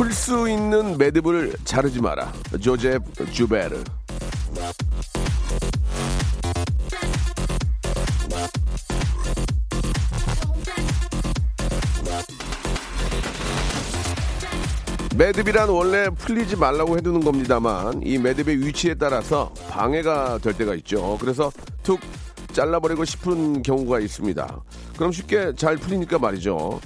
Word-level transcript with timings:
풀 0.00 0.14
수 0.14 0.48
있는 0.48 0.96
매듭을 0.96 1.56
자르지 1.62 2.00
마라. 2.00 2.32
조셉 2.58 3.02
주베르. 3.34 3.84
매듭이란 15.16 15.68
원래 15.68 16.08
풀리지 16.08 16.56
말라고 16.56 16.96
해두는 16.96 17.20
겁니다만 17.20 18.00
이 18.02 18.16
매듭의 18.16 18.56
위치에 18.64 18.94
따라서 18.94 19.52
방해가 19.68 20.38
될 20.38 20.56
때가 20.56 20.74
있죠. 20.76 21.18
그래서 21.20 21.52
툭 21.82 22.00
잘라버리고 22.54 23.04
싶은 23.04 23.60
경우가 23.60 24.00
있습니다. 24.00 24.62
그럼 24.96 25.12
쉽게 25.12 25.52
잘 25.56 25.76
풀리니까 25.76 26.18
말이죠. 26.18 26.80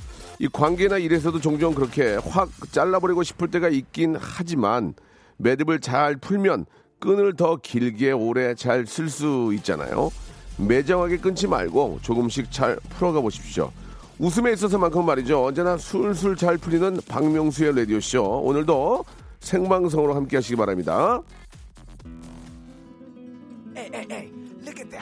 이 0.45 0.49
관계나 0.53 0.99
일에서도 0.99 1.41
종종 1.41 1.75
그렇게 1.75 2.17
확 2.17 2.51
잘라버리고 2.71 3.23
싶을 3.23 3.51
때가 3.51 3.71
있긴 3.71 4.15
하지만 4.21 4.93
매듭을 5.39 5.81
잘 5.81 6.17
풀면 6.17 6.67
끈을 6.99 7.35
더 7.35 7.57
길게 7.57 8.13
오래 8.13 8.55
잘 8.55 8.85
쓸 8.87 9.09
수 9.09 9.53
있잖아요. 9.55 10.11
매정하게 10.59 11.17
끊지 11.17 11.47
말고 11.47 12.01
조금씩 12.03 12.53
잘 12.53 12.79
풀어가 12.91 13.23
보십시오. 13.23 13.73
웃음에 14.19 14.53
있어서만큼 14.53 15.07
말이죠. 15.07 15.47
언제나 15.47 15.79
술술 15.79 16.37
잘 16.37 16.59
풀리는 16.59 16.99
박명수의 17.09 17.75
라디오쇼. 17.77 18.43
오늘도 18.45 19.03
생방송으로 19.41 20.15
함께 20.15 20.37
하시기 20.37 20.57
바랍니다. 20.57 21.23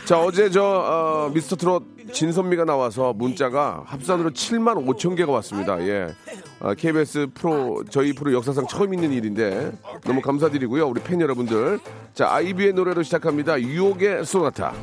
자, 0.05 0.21
어제 0.21 0.49
저, 0.51 0.63
어, 0.63 1.31
미스터 1.35 1.57
트롯 1.57 1.85
진선미가 2.13 2.65
나와서 2.65 3.13
문자가 3.13 3.83
합산으로 3.87 4.31
7만 4.31 4.87
5천 4.87 5.17
개가 5.17 5.31
왔습니다. 5.33 5.81
예. 5.87 6.09
아, 6.61 6.75
KBS 6.75 7.29
프로, 7.35 7.85
저희 7.91 8.13
프로 8.13 8.33
역사상 8.33 8.67
처음 8.67 8.95
있는 8.95 9.13
일인데 9.13 9.73
너무 10.05 10.21
감사드리고요. 10.21 10.87
우리 10.89 11.01
팬 11.03 11.21
여러분들. 11.21 11.79
자, 12.15 12.29
아이비의 12.31 12.73
노래로 12.73 13.03
시작합니다. 13.03 13.61
유혹의 13.61 14.25
소나타. 14.25 14.75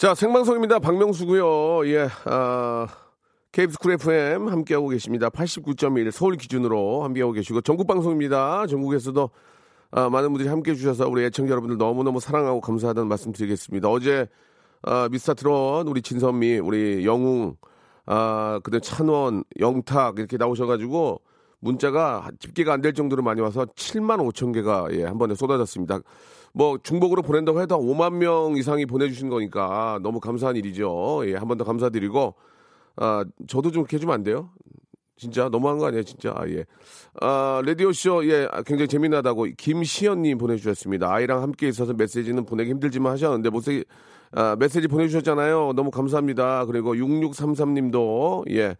자, 0.00 0.14
생방송입니다. 0.14 0.78
박명수고요. 0.78 1.86
예, 1.88 2.08
아, 2.24 2.86
KBS 3.52 3.78
쿨 3.80 3.92
FM 3.92 4.48
함께하고 4.48 4.88
계십니다. 4.88 5.28
89.1 5.28 6.10
서울 6.10 6.36
기준으로 6.36 7.04
함께하고 7.04 7.34
계시고 7.34 7.60
전국 7.60 7.86
방송입니다. 7.86 8.66
전국에서도 8.66 9.28
아, 9.90 10.08
많은 10.08 10.30
분들이 10.30 10.48
함께해 10.48 10.74
주셔서 10.74 11.06
우리 11.06 11.22
애청자 11.26 11.50
여러분들 11.50 11.76
너무너무 11.76 12.18
사랑하고 12.18 12.62
감사하다는 12.62 13.08
말씀 13.10 13.30
드리겠습니다. 13.32 13.90
어제 13.90 14.26
아, 14.80 15.06
미스터 15.12 15.34
트롯 15.34 15.86
우리 15.86 16.00
진선미, 16.00 16.60
우리 16.60 17.04
영웅, 17.04 17.56
아, 18.06 18.58
그다음 18.64 18.80
찬원, 18.80 19.44
영탁 19.58 20.18
이렇게 20.18 20.38
나오셔가지고 20.38 21.20
문자가 21.58 22.30
집계가 22.38 22.72
안 22.72 22.80
될 22.80 22.94
정도로 22.94 23.22
많이 23.22 23.42
와서 23.42 23.66
7만 23.66 24.16
5천 24.32 24.54
개가 24.54 24.86
예, 24.92 25.04
한 25.04 25.18
번에 25.18 25.34
쏟아졌습니다. 25.34 26.00
뭐 26.52 26.78
중복으로 26.82 27.22
보낸다고 27.22 27.60
해도 27.60 27.78
5만 27.78 28.14
명 28.14 28.56
이상이 28.56 28.86
보내주신 28.86 29.28
거니까 29.28 29.98
너무 30.02 30.20
감사한 30.20 30.56
일이죠. 30.56 31.22
예, 31.26 31.34
한 31.36 31.48
번 31.48 31.58
더 31.58 31.64
감사드리고 31.64 32.34
아 32.96 33.24
저도 33.48 33.70
좀 33.70 33.82
이렇게 33.82 33.96
해주면 33.96 34.14
안 34.14 34.22
돼요? 34.22 34.50
진짜 35.16 35.50
너무한 35.50 35.76
거 35.78 35.86
아니에요, 35.86 36.02
진짜. 36.02 36.32
아, 36.34 36.48
예. 36.48 36.64
아, 37.20 37.60
라디오쇼, 37.66 38.26
예, 38.30 38.48
아, 38.50 38.62
굉장히 38.62 38.88
재미나다고 38.88 39.48
김시연님 39.58 40.38
보내주셨습니다. 40.38 41.12
아이랑 41.12 41.42
함께 41.42 41.68
있어서 41.68 41.92
메시지는 41.92 42.46
보내기 42.46 42.70
힘들지만 42.70 43.12
하셨는데, 43.12 43.50
메시지, 43.50 43.84
아, 44.32 44.56
메시지 44.58 44.88
보내주셨잖아요. 44.88 45.74
너무 45.76 45.90
감사합니다. 45.90 46.64
그리고 46.64 46.94
6633님도, 46.94 48.50
예, 48.52 48.76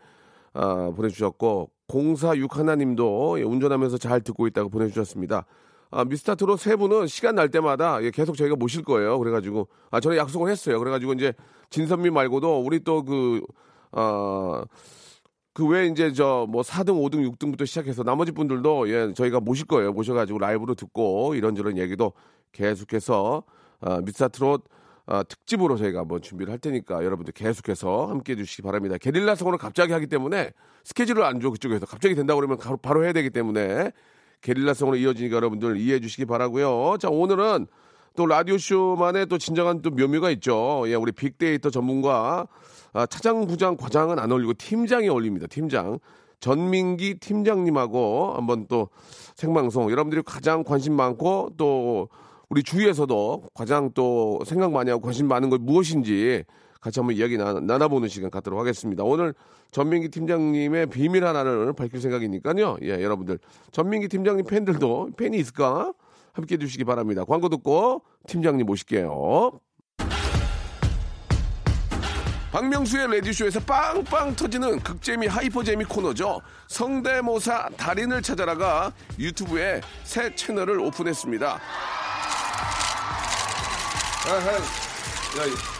아, 0.55 0.91
보내주셨고, 0.97 1.71
046 1.89 2.57
하나님도 2.57 3.37
예, 3.41 3.43
운전하면서 3.43 3.99
잘 3.99 4.23
듣고 4.23 4.47
있다고 4.47 4.71
보내주셨습니다. 4.71 5.45
아, 5.91 6.05
미스터 6.05 6.37
트롯 6.37 6.61
세 6.61 6.77
분은 6.77 7.07
시간 7.09 7.35
날 7.35 7.49
때마다 7.51 8.03
예, 8.03 8.11
계속 8.11 8.37
저희가 8.37 8.57
모실 8.57 8.85
거예요. 8.85 9.19
그래가지고, 9.19 9.69
아, 9.91 10.01
저는 10.01 10.17
약속을 10.19 10.51
했어요. 10.51 10.79
그래가지고 10.79 11.15
이제 11.15 11.33
진선미 11.71 12.11
말고도 12.11 12.61
우리 12.61 12.81
또 12.85 13.05
그, 13.05 13.41
아, 13.93 14.65
그 15.53 15.67
외에 15.67 15.87
이제 15.87 16.13
저 16.13 16.47
뭐 16.49 16.63
4등, 16.63 16.91
5등, 17.03 17.29
6등부터 17.37 17.67
시작해서 17.67 18.05
나머지 18.05 18.31
분들도 18.33 18.89
예, 18.89 19.13
저희가 19.15 19.41
모실 19.41 19.67
거예요. 19.67 19.93
모셔가지고 19.93 20.39
라이브로 20.39 20.75
듣고 20.75 21.35
이런저런 21.35 21.77
얘기도 21.77 22.13
계속해서 22.53 23.43
아, 23.81 24.01
미스터 24.05 24.29
트롯 24.29 24.65
아, 25.07 25.25
특집으로 25.25 25.77
저희가 25.77 26.01
한번 26.01 26.23
준비를 26.23 26.53
할 26.53 26.61
테니까 26.61 27.05
여러분들 27.05 27.33
계속해서 27.33 28.07
함께 28.07 28.33
해주시기 28.35 28.63
바랍니다. 28.63 28.97
게릴라 28.97 29.35
성으로 29.35 29.59
갑자기 29.59 29.93
하기 29.93 30.07
때문에 30.07 30.53
스케줄을 30.85 31.25
안 31.25 31.41
줘 31.41 31.51
그쪽에서 31.51 31.85
갑자기 31.85 32.15
된다고 32.15 32.39
그러면 32.39 32.59
바로, 32.59 32.77
바로 32.77 33.03
해야 33.05 33.13
되기 33.13 33.29
때문에 33.31 33.91
게릴라 34.41 34.75
성으로 34.75 34.97
이어지니까 34.97 35.37
여러분들 35.37 35.77
이해해 35.77 36.01
주시기 36.01 36.25
바라고요. 36.25 36.97
자 36.99 37.09
오늘은 37.09 37.67
또 38.17 38.27
라디오 38.27 38.59
쇼만의 38.59 39.27
또 39.27 39.39
진정한 39.39 39.83
또 39.83 39.91
묘미가 39.91 40.31
있죠. 40.33 40.85
예, 40.87 40.95
우리 40.95 41.13
빅데이터 41.13 41.71
전문가 41.71 42.47
아, 42.93 43.07
차장, 43.07 43.47
부장, 43.47 43.77
과장은 43.77 44.19
안 44.19 44.33
어울리고 44.33 44.55
팀장이 44.55 45.09
어울립니다. 45.09 45.47
팀장. 45.47 45.99
전민기 46.41 47.21
팀장님하고 47.21 48.33
한번 48.35 48.67
또 48.67 48.89
생방송 49.37 49.91
여러분들이 49.91 50.23
가장 50.25 50.65
관심 50.65 50.95
많고 50.95 51.51
또 51.59 52.09
우리 52.49 52.63
주위에서도 52.63 53.51
가장 53.55 53.91
또 53.95 54.41
생각 54.47 54.73
많이 54.73 54.91
하고 54.91 55.03
관심 55.03 55.29
많은 55.29 55.51
것 55.51 55.61
무엇인지 55.61 56.45
같이 56.81 56.99
한번 56.99 57.15
이야기 57.17 57.37
나, 57.37 57.61
나눠 57.61 57.89
보는 57.89 58.09
시간 58.09 58.31
갖도록 58.31 58.59
하겠습니다. 58.59 59.05
오늘 59.05 59.35
전민기 59.71 60.09
팀장님의 60.09 60.87
비밀 60.87 61.25
하나를 61.25 61.73
밝힐 61.75 62.01
생각이니까요. 62.01 62.79
예, 62.83 63.03
여러분들 63.03 63.39
전민기 63.71 64.09
팀장님 64.09 64.47
팬들도 64.47 65.11
팬이 65.17 65.39
있을까? 65.39 65.93
함께 66.33 66.55
해주시기 66.55 66.85
바랍니다. 66.85 67.25
광고 67.25 67.49
듣고 67.49 68.03
팀장님 68.27 68.67
모실게요. 68.67 69.61
박명수의 72.53 73.09
레디쇼에서 73.13 73.61
빵빵 73.61 74.35
터지는 74.35 74.81
극재미 74.81 75.29
하이퍼재미 75.29 75.85
코너죠. 75.85 76.41
성대모사 76.67 77.71
달인을 77.77 78.23
찾아라가 78.23 78.93
유튜브에 79.21 79.81
새 80.03 80.35
채널을 80.35 80.81
오픈했습니다. 80.81 81.47
아, 84.27 84.33
아, 84.33 84.37
야, 85.39 85.80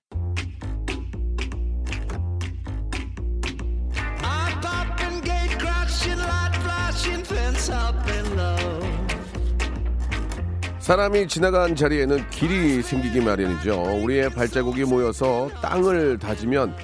사람이 10.79 11.27
지나간 11.27 11.75
자리에는 11.75 12.29
길이 12.31 12.81
생기기 12.81 13.21
마련이죠. 13.21 14.01
우리의 14.03 14.31
발자국이 14.31 14.83
모여서 14.83 15.47
땅을 15.61 16.17
다지면 16.17 16.75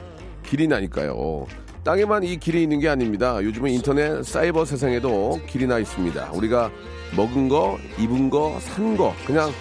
길이 0.44 0.68
나니까요. 0.68 1.47
땅에만 1.83 2.24
이 2.24 2.38
길이 2.38 2.63
있는 2.63 2.79
게 2.79 2.89
아닙니다. 2.89 3.41
요즘은 3.44 3.71
인터넷 3.71 4.24
사이버 4.24 4.65
세상에도 4.65 5.39
길이 5.47 5.65
나 5.65 5.79
있습니다. 5.79 6.31
우리가 6.33 6.69
먹은 7.15 7.50
거, 7.50 7.77
입은 7.97 8.30
거, 8.30 8.57
산 8.59 8.95
거, 8.95 9.15
그냥 9.25 9.51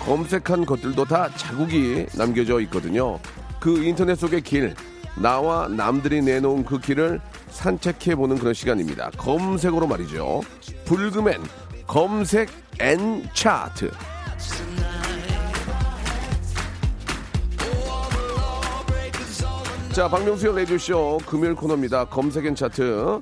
검색한 0.00 0.66
것들도 0.66 1.04
다 1.04 1.28
자국이 1.36 2.06
남겨져 2.16 2.60
있거든요. 2.62 3.18
그 3.60 3.84
인터넷 3.84 4.16
속의 4.16 4.42
길, 4.42 4.74
나와 5.16 5.68
남들이 5.68 6.20
내놓은 6.20 6.64
그 6.64 6.80
길을 6.80 7.20
산책해 7.54 8.16
보는 8.16 8.36
그런 8.38 8.52
시간입니다. 8.52 9.10
검색으로 9.16 9.86
말이죠. 9.86 10.42
불금엔 10.84 11.40
검색 11.86 12.50
앤 12.80 13.26
차트. 13.32 13.90
자, 19.92 20.08
박명수의 20.08 20.56
라디오쇼 20.56 21.20
금요일 21.24 21.54
코너입니다. 21.54 22.06
검색 22.06 22.44
앤 22.46 22.54
차트. 22.56 23.20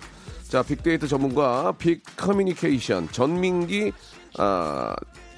자, 0.49 0.62
빅데이터 0.62 1.06
전문가 1.06 1.73
빅 1.73 2.02
커뮤니케이션 2.17 3.08
전민기 3.12 3.93
아, 4.38 4.96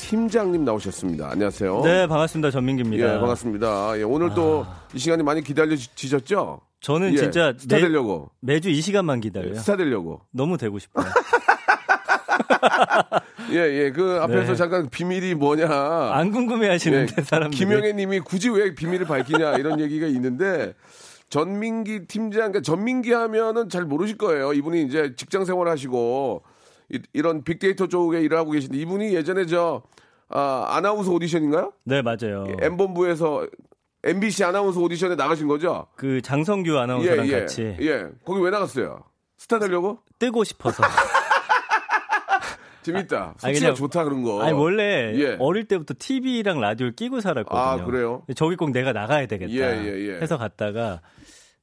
팀장님 0.08 0.64
나오셨습니다. 0.64 1.30
안녕하세요. 1.30 1.80
네, 1.82 2.06
반갑습니다. 2.06 2.50
전민기입니다. 2.50 3.06
아. 3.06 3.14
예, 3.14 3.18
반갑습니다. 3.18 3.98
예, 3.98 4.02
오늘 4.02 4.34
또이 4.34 4.98
시간이 4.98 5.22
많이 5.22 5.42
기다려지셨죠? 5.42 6.60
저는 6.80 7.14
예, 7.14 7.18
진짜 7.18 7.54
스타 7.56 7.76
매- 7.76 7.82
되려고. 7.82 8.30
매 8.40 8.60
주 8.60 8.68
이 8.70 8.80
시간만 8.82 9.20
기다려요. 9.22 9.54
스타 9.54 9.76
되려고. 9.76 10.20
너무 10.30 10.58
되고 10.58 10.78
싶어요. 10.78 11.06
예, 13.52 13.56
예. 13.56 13.90
그 13.92 14.18
앞에서 14.20 14.52
네. 14.52 14.56
잠깐 14.56 14.90
비밀이 14.90 15.34
뭐냐. 15.36 15.66
안 16.12 16.30
궁금해 16.32 16.68
하시는데 16.68 17.22
사람들이. 17.22 17.62
예, 17.62 17.66
김영애 17.66 17.92
님이 17.94 18.20
굳이 18.20 18.50
왜 18.50 18.74
비밀을 18.74 19.06
밝히냐 19.06 19.56
이런 19.56 19.80
얘기가 19.80 20.06
있는데 20.08 20.74
전민기 21.30 22.06
팀장, 22.06 22.52
그러니까 22.52 22.60
전민기 22.60 23.12
하면은 23.12 23.70
잘 23.70 23.84
모르실 23.86 24.18
거예요. 24.18 24.52
이분이 24.52 24.82
이제 24.82 25.14
직장 25.16 25.46
생활 25.46 25.68
하시고 25.68 26.42
이, 26.90 27.22
런 27.22 27.42
빅데이터 27.44 27.86
쪽에 27.86 28.20
일을 28.20 28.36
하고 28.38 28.50
계신데 28.50 28.76
이분이 28.78 29.14
예전에 29.14 29.46
저 29.46 29.82
아, 30.28 30.66
아나운서 30.70 31.12
오디션인가요? 31.12 31.72
네, 31.84 32.02
맞아요. 32.02 32.46
M본부에서 32.60 33.46
MBC 34.02 34.44
아나운서 34.44 34.80
오디션에 34.80 35.14
나가신 35.14 35.48
거죠? 35.48 35.86
그 35.96 36.20
장성규 36.20 36.78
아나운서랑 36.78 37.26
예, 37.28 37.40
같이 37.40 37.76
예. 37.80 38.06
거기 38.24 38.42
왜 38.42 38.50
나갔어요? 38.50 39.02
스타 39.38 39.58
되려고? 39.58 39.98
뜨고 40.18 40.44
싶어서. 40.44 40.82
재밌다. 42.82 43.34
수치가 43.38 43.52
그냥- 43.58 43.74
좋다 43.74 44.04
그런 44.04 44.22
거. 44.22 44.42
아니 44.42 44.52
원래 44.52 45.12
예. 45.16 45.36
어릴 45.38 45.66
때부터 45.66 45.94
TV랑 45.98 46.60
라디오를 46.60 46.94
끼고 46.94 47.20
살았거든요. 47.20 47.58
아, 47.58 47.82
그래요? 47.84 48.22
저기 48.36 48.56
꼭 48.56 48.72
내가 48.72 48.92
나가야 48.92 49.26
되겠다. 49.26 49.52
예, 49.52 49.84
예, 49.86 50.08
예. 50.08 50.20
해서 50.20 50.36
갔다가 50.36 51.00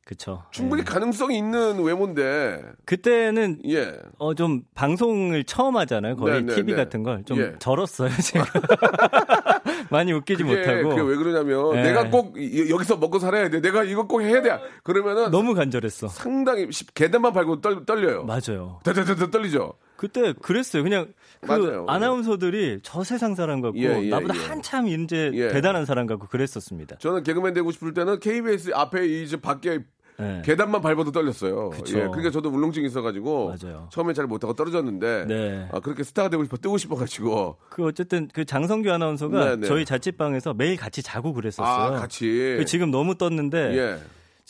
그쵸. 0.06 0.44
충분히 0.52 0.84
가능성이 0.84 1.38
있는 1.38 1.82
외모인데. 1.82 2.62
그때는 2.86 3.60
예. 3.70 3.94
어 4.18 4.34
좀 4.34 4.64
방송을 4.76 5.44
처음 5.46 5.78
하잖아요. 5.78 6.16
거의 6.18 6.42
네, 6.42 6.48
네, 6.48 6.56
TV 6.56 6.74
네. 6.74 6.84
같은 6.84 7.04
걸좀 7.04 7.38
예. 7.40 7.54
절었어요, 7.60 8.10
제가. 8.22 8.46
많이 9.92 10.14
웃기지 10.14 10.44
그게, 10.44 10.56
못하고. 10.58 10.90
그게 10.96 11.02
왜 11.02 11.16
그러냐면 11.18 11.76
예. 11.78 11.84
내가 11.84 12.10
꼭 12.10 12.38
이- 12.40 12.70
여기서 12.70 12.98
먹고 12.98 13.20
살아야 13.20 13.50
돼. 13.50 13.62
내가 13.62 13.84
이거 13.84 14.08
꼭 14.08 14.22
해야 14.22 14.42
돼. 14.42 14.58
그러면은 14.84 15.30
너무 15.32 15.54
간절했어. 15.54 16.08
상당히 16.08 16.72
시- 16.72 16.86
계단만 16.94 17.34
밟고 17.34 17.62
떨, 17.62 17.86
떨려요. 17.86 18.24
맞아요. 18.24 18.80
더더더 18.84 19.30
떨리죠. 19.30 19.74
그때 19.98 20.34
그랬어요. 20.42 20.82
그냥 20.84 21.14
그 21.42 21.46
맞아요. 21.52 21.86
아나운서들이 21.88 22.80
저 22.82 23.04
세상 23.04 23.36
사람 23.36 23.62
같고 23.62 23.78
예, 23.80 24.02
예, 24.06 24.10
나보다 24.10 24.36
예. 24.36 24.40
한참 24.48 24.88
이제 24.88 25.30
예. 25.34 25.50
대단한 25.50 25.86
사람 25.86 26.08
같고 26.08 26.28
그랬었습니다. 26.28 26.98
저는 26.98 27.24
개그맨 27.24 27.54
되고 27.54 27.72
싶을 27.72 27.94
때는 27.94 28.20
KBS 28.20 28.72
앞에 28.74 29.06
이제 29.06 29.40
밖에 29.40 29.80
예. 30.22 30.42
계단만 30.46 30.82
밟아도 30.82 31.12
떨렸어요. 31.12 31.70
그쵸. 31.72 31.98
예, 31.98 32.04
그러니까 32.04 32.30
저도 32.32 32.50
울렁증이 32.50 32.86
있어가지고 32.88 33.56
맞아요. 33.62 33.88
처음에 33.92 34.14
잘 34.14 34.28
못하고 34.28 34.54
떨어졌는데 34.54 35.26
네. 35.28 35.68
아, 35.72 35.80
그렇게 35.80 36.04
스타가 36.04 36.30
되고 36.30 36.44
싶어 36.44 36.58
뜨고 36.58 36.78
싶어가지고 36.78 37.58
그 37.70 37.86
어쨌든 37.86 38.30
그 38.34 38.46
장성규 38.46 38.92
아나운서가 38.92 39.46
네, 39.46 39.56
네. 39.58 39.68
저희 39.68 39.86
자취방에서 39.86 40.54
매일 40.54 40.78
같이 40.78 41.02
자고 41.02 41.34
그랬었어요. 41.34 41.68
아 41.68 41.92
같이 41.92 42.56
그 42.58 42.66
지금 42.66 42.92
너무 42.92 43.16
떴는데 43.16 43.78
예 43.78 43.98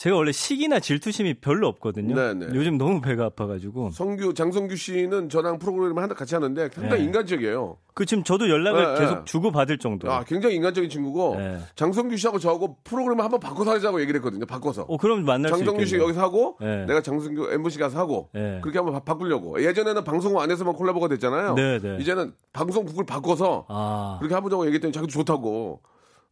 제가 0.02 0.16
원래 0.16 0.32
시기나 0.32 0.80
질투심이 0.80 1.34
별로 1.34 1.68
없거든요. 1.68 2.16
네, 2.16 2.34
네. 2.34 2.46
요즘 2.54 2.76
너무 2.76 3.00
배가 3.00 3.26
아파가지고 3.26 3.90
성규 3.92 4.34
장성규 4.34 4.74
씨는 4.74 5.28
저랑 5.28 5.60
프로그램을 5.60 6.02
하나 6.02 6.12
같이 6.12 6.34
하는데 6.34 6.68
상당히 6.70 7.02
네. 7.02 7.06
인간적이에요. 7.06 7.76
그 7.94 8.04
지금 8.04 8.24
저도 8.24 8.48
연락을 8.48 8.94
네, 8.94 9.00
계속 9.00 9.14
네. 9.14 9.20
주고 9.26 9.52
받을 9.52 9.78
정도. 9.78 10.10
아, 10.10 10.24
굉장히 10.24 10.56
인간적인 10.56 10.90
친구고 10.90 11.36
네. 11.36 11.60
장성규 11.76 12.16
씨하고 12.16 12.40
저하고 12.40 12.78
프로그램을 12.82 13.22
한번 13.22 13.38
바꿔서 13.38 13.70
하자고 13.70 14.00
얘기를 14.00 14.18
했거든요. 14.18 14.44
바꿔서. 14.44 14.82
어 14.88 14.96
그럼 14.96 15.24
만날 15.24 15.52
수 15.52 15.58
장성규 15.58 15.86
씨. 15.86 15.96
여기서 15.96 16.20
하고 16.20 16.56
네. 16.60 16.84
내가 16.86 17.00
장성규 17.00 17.52
MBC 17.52 17.78
가서 17.78 17.96
하고 17.96 18.28
네. 18.34 18.58
그렇게 18.60 18.78
한번 18.80 18.94
바, 18.94 19.04
바꾸려고. 19.04 19.62
예전에는 19.62 20.02
방송 20.02 20.40
안에서만 20.40 20.74
콜라보가 20.74 21.06
됐잖아요. 21.06 21.54
네, 21.54 21.78
네. 21.78 21.98
이제는 22.00 22.32
방송국을 22.52 23.06
바꿔서 23.06 23.66
아 23.68 24.16
그렇게 24.18 24.34
해보자고 24.34 24.66
얘기했더니 24.66 24.92
자기도 24.92 25.12
좋다고. 25.12 25.80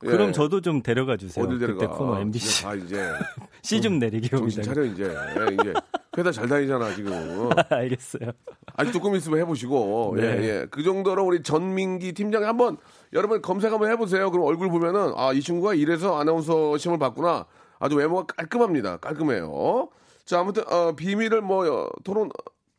예. 0.05 0.09
그럼 0.09 0.33
저도 0.33 0.61
좀 0.61 0.83
데려가 0.83 1.17
주세요. 1.17 1.45
어딜 1.45 1.59
데려가? 1.59 1.81
그때 1.81 1.93
코너 1.99 2.15
아, 2.17 2.21
MBC 2.21 2.67
아 2.67 2.75
이제 2.75 3.07
C 3.63 3.81
좀 3.81 3.99
내리게 3.99 4.29
정신. 4.29 4.63
차려 4.63 4.85
이제. 4.85 5.05
예, 5.05 5.55
이제 5.55 5.75
회사 6.17 6.33
잘 6.33 6.49
다니잖아 6.49 6.95
지금. 6.95 7.13
어. 7.13 7.51
알겠어요. 7.69 8.31
아직 8.77 8.93
조금 8.93 9.15
있으면 9.15 9.41
해보시고 9.41 10.15
네. 10.17 10.23
예, 10.23 10.43
예. 10.43 10.67
그 10.71 10.83
정도로 10.83 11.25
우리 11.25 11.43
전민기 11.43 12.13
팀장이 12.15 12.45
한번 12.45 12.79
여러분 13.13 13.43
검색 13.43 13.73
한번 13.73 13.91
해보세요. 13.91 14.31
그럼 14.31 14.47
얼굴 14.47 14.71
보면은 14.71 15.13
아 15.17 15.33
이 15.33 15.41
친구가 15.41 15.75
이래서 15.75 16.19
아나운서 16.19 16.79
시험을 16.79 16.99
봤구나. 16.99 17.45
아주 17.79 17.97
외모가 17.97 18.25
깔끔합니다. 18.35 18.97
깔끔해요. 18.99 19.89
자 20.25 20.41
아무튼 20.41 20.63
어, 20.71 20.93
비밀을 20.97 21.43
뭐 21.43 21.67
어, 21.69 21.89
토론 22.05 22.31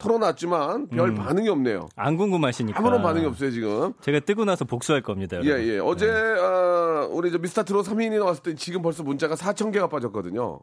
털어놨지만 0.01 0.87
별 0.89 1.13
반응이 1.13 1.47
없네요. 1.49 1.87
안 1.95 2.17
궁금하시니까. 2.17 2.77
아무런 2.79 3.03
반응이 3.03 3.25
없어요 3.27 3.51
지금. 3.51 3.93
제가 4.01 4.19
뜨고 4.21 4.45
나서 4.45 4.65
복수할 4.65 5.01
겁니다. 5.01 5.37
예, 5.43 5.49
여러분. 5.49 5.67
예. 5.67 5.77
어제, 5.79 6.09
어, 6.09 7.07
우리 7.11 7.31
저 7.31 7.37
미스터 7.37 7.63
트롯 7.63 7.85
3인이 7.85 8.17
나왔을 8.17 8.41
때 8.41 8.55
지금 8.55 8.81
벌써 8.81 9.03
문자가 9.03 9.35
4,000개가 9.35 9.89
빠졌거든요. 9.89 10.59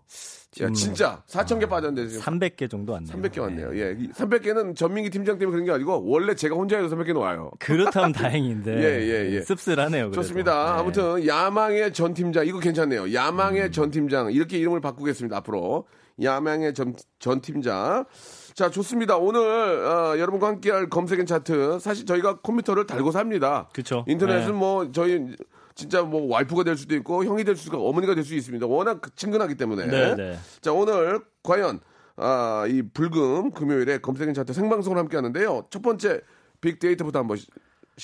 야, 0.63 0.71
진짜. 0.73 1.23
4,000개 1.29 1.69
빠졌는데 1.69 2.09
지금 2.09 2.23
300개 2.25 2.69
정도 2.69 2.95
왔네요. 2.95 3.15
300개 3.15 3.41
왔네요. 3.41 3.77
예. 3.79 3.95
이 3.99 4.09
300개는 4.11 4.75
전민기 4.75 5.11
팀장 5.11 5.39
때문에 5.39 5.53
그런 5.55 5.65
게 5.67 5.73
아니고 5.73 6.03
원래 6.11 6.35
제가 6.35 6.57
혼자 6.57 6.77
해도 6.77 6.89
300개는 6.89 7.19
와요. 7.21 7.51
그렇다면 7.61 8.13
다행인데. 8.13 8.73
예, 8.77 9.03
예, 9.29 9.35
예. 9.37 9.41
씁쓸하네요. 9.43 10.07
그래도. 10.07 10.21
좋습니다. 10.23 10.53
네. 10.75 10.81
아무튼 10.81 11.27
야망의 11.27 11.93
전 11.93 12.13
팀장 12.15 12.45
이거 12.47 12.59
괜찮네요. 12.59 13.13
야망의 13.13 13.67
음. 13.67 13.73
전 13.73 13.91
팀장 13.91 14.33
이렇게 14.33 14.59
이름을 14.59 14.81
바꾸겠습니다. 14.81 15.37
앞으로 15.37 15.87
야망의 16.21 16.75
전, 16.75 16.95
전 17.21 17.41
팀장. 17.41 18.05
자 18.59 18.69
좋습니다. 18.71 19.17
오늘 19.19 19.41
어, 19.41 20.19
여러분과 20.19 20.49
함께할 20.49 20.89
검색엔 20.89 21.27
차트 21.27 21.79
사실 21.79 22.05
저희가 22.07 22.41
컴퓨터를 22.41 22.89
달고 22.89 23.13
삽니다. 23.13 23.69
그쵸. 23.73 24.05
인터넷은 24.09 24.47
네. 24.47 24.53
뭐 24.53 24.91
저희 24.91 25.37
진짜 25.77 26.03
뭐 26.03 26.27
와이프가 26.29 26.65
될 26.65 26.77
수도 26.77 26.97
있고 26.97 27.25
형이 27.25 27.45
될 27.45 27.55
수도 27.55 27.77
있고 27.77 27.89
어머니가 27.89 28.17
될 28.17 28.25
수 28.25 28.35
있습니다. 28.35 28.67
워낙 28.67 29.01
친근하기 29.15 29.55
때문에. 29.55 29.87
네, 29.87 30.17
네. 30.17 30.39
자 30.61 30.73
오늘 30.73 31.21
과연 31.45 31.79
아, 32.17 32.67
이 32.69 32.83
불금 32.83 33.53
금요일에 33.53 33.99
검색엔 33.99 34.35
차트 34.35 34.53
생방송을 34.53 34.99
함께 34.99 35.15
하는데요. 35.15 35.67
첫 35.71 35.81
번째 35.81 36.21
빅데이터부터 36.61 37.21
한번 37.21 37.37
시, 37.37 37.47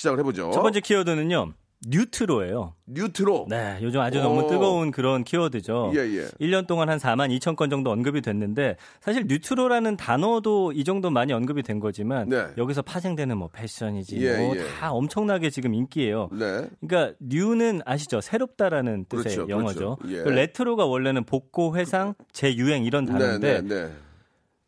작을 0.05 0.21
해보죠. 0.21 0.53
첫 0.55 0.63
번째 0.63 0.79
키워드는요. 0.79 1.53
뉴트로예요. 1.87 2.75
뉴트로. 2.87 3.47
네, 3.49 3.79
요즘 3.83 4.01
아주 4.01 4.21
너무 4.21 4.43
오. 4.43 4.47
뜨거운 4.49 4.91
그런 4.91 5.23
키워드죠. 5.25 5.93
예, 5.95 5.99
예. 5.99 6.27
1년 6.41 6.67
동안 6.67 6.89
한 6.89 6.99
4만 6.99 7.37
2천 7.39 7.57
건 7.57 7.69
정도 7.69 7.91
언급이 7.91 8.21
됐는데 8.23 8.77
사실 9.01 9.27
뉴트로라는 9.27 9.97
단어도 9.97 10.73
이 10.73 10.85
정도 10.85 11.11
많이 11.11 11.33
언급이 11.33 11.63
된 11.63 11.81
거지만 11.81 12.29
네. 12.29 12.47
여기서 12.57 12.83
파생되는 12.83 13.37
뭐 13.37 13.49
패션이지 13.53 14.25
예, 14.25 14.39
뭐 14.39 14.57
예. 14.57 14.65
다 14.65 14.93
엄청나게 14.93 15.51
지금 15.51 15.75
인기예요. 15.75 16.31
네. 16.33 16.69
그러니까 16.81 17.15
new는 17.21 17.83
아시죠? 17.85 18.21
새롭다라는 18.21 19.07
뜻의 19.09 19.37
그렇죠, 19.37 19.47
영어죠. 19.49 19.97
그렇죠. 19.97 20.17
예. 20.17 20.23
그 20.23 20.29
레트로가 20.31 20.87
원래는 20.87 21.25
복고, 21.25 21.77
회상, 21.77 22.15
재유행 22.33 22.85
이런 22.85 23.05
네, 23.05 23.13
단어인데 23.13 23.63
네, 23.63 23.75
네. 23.75 23.93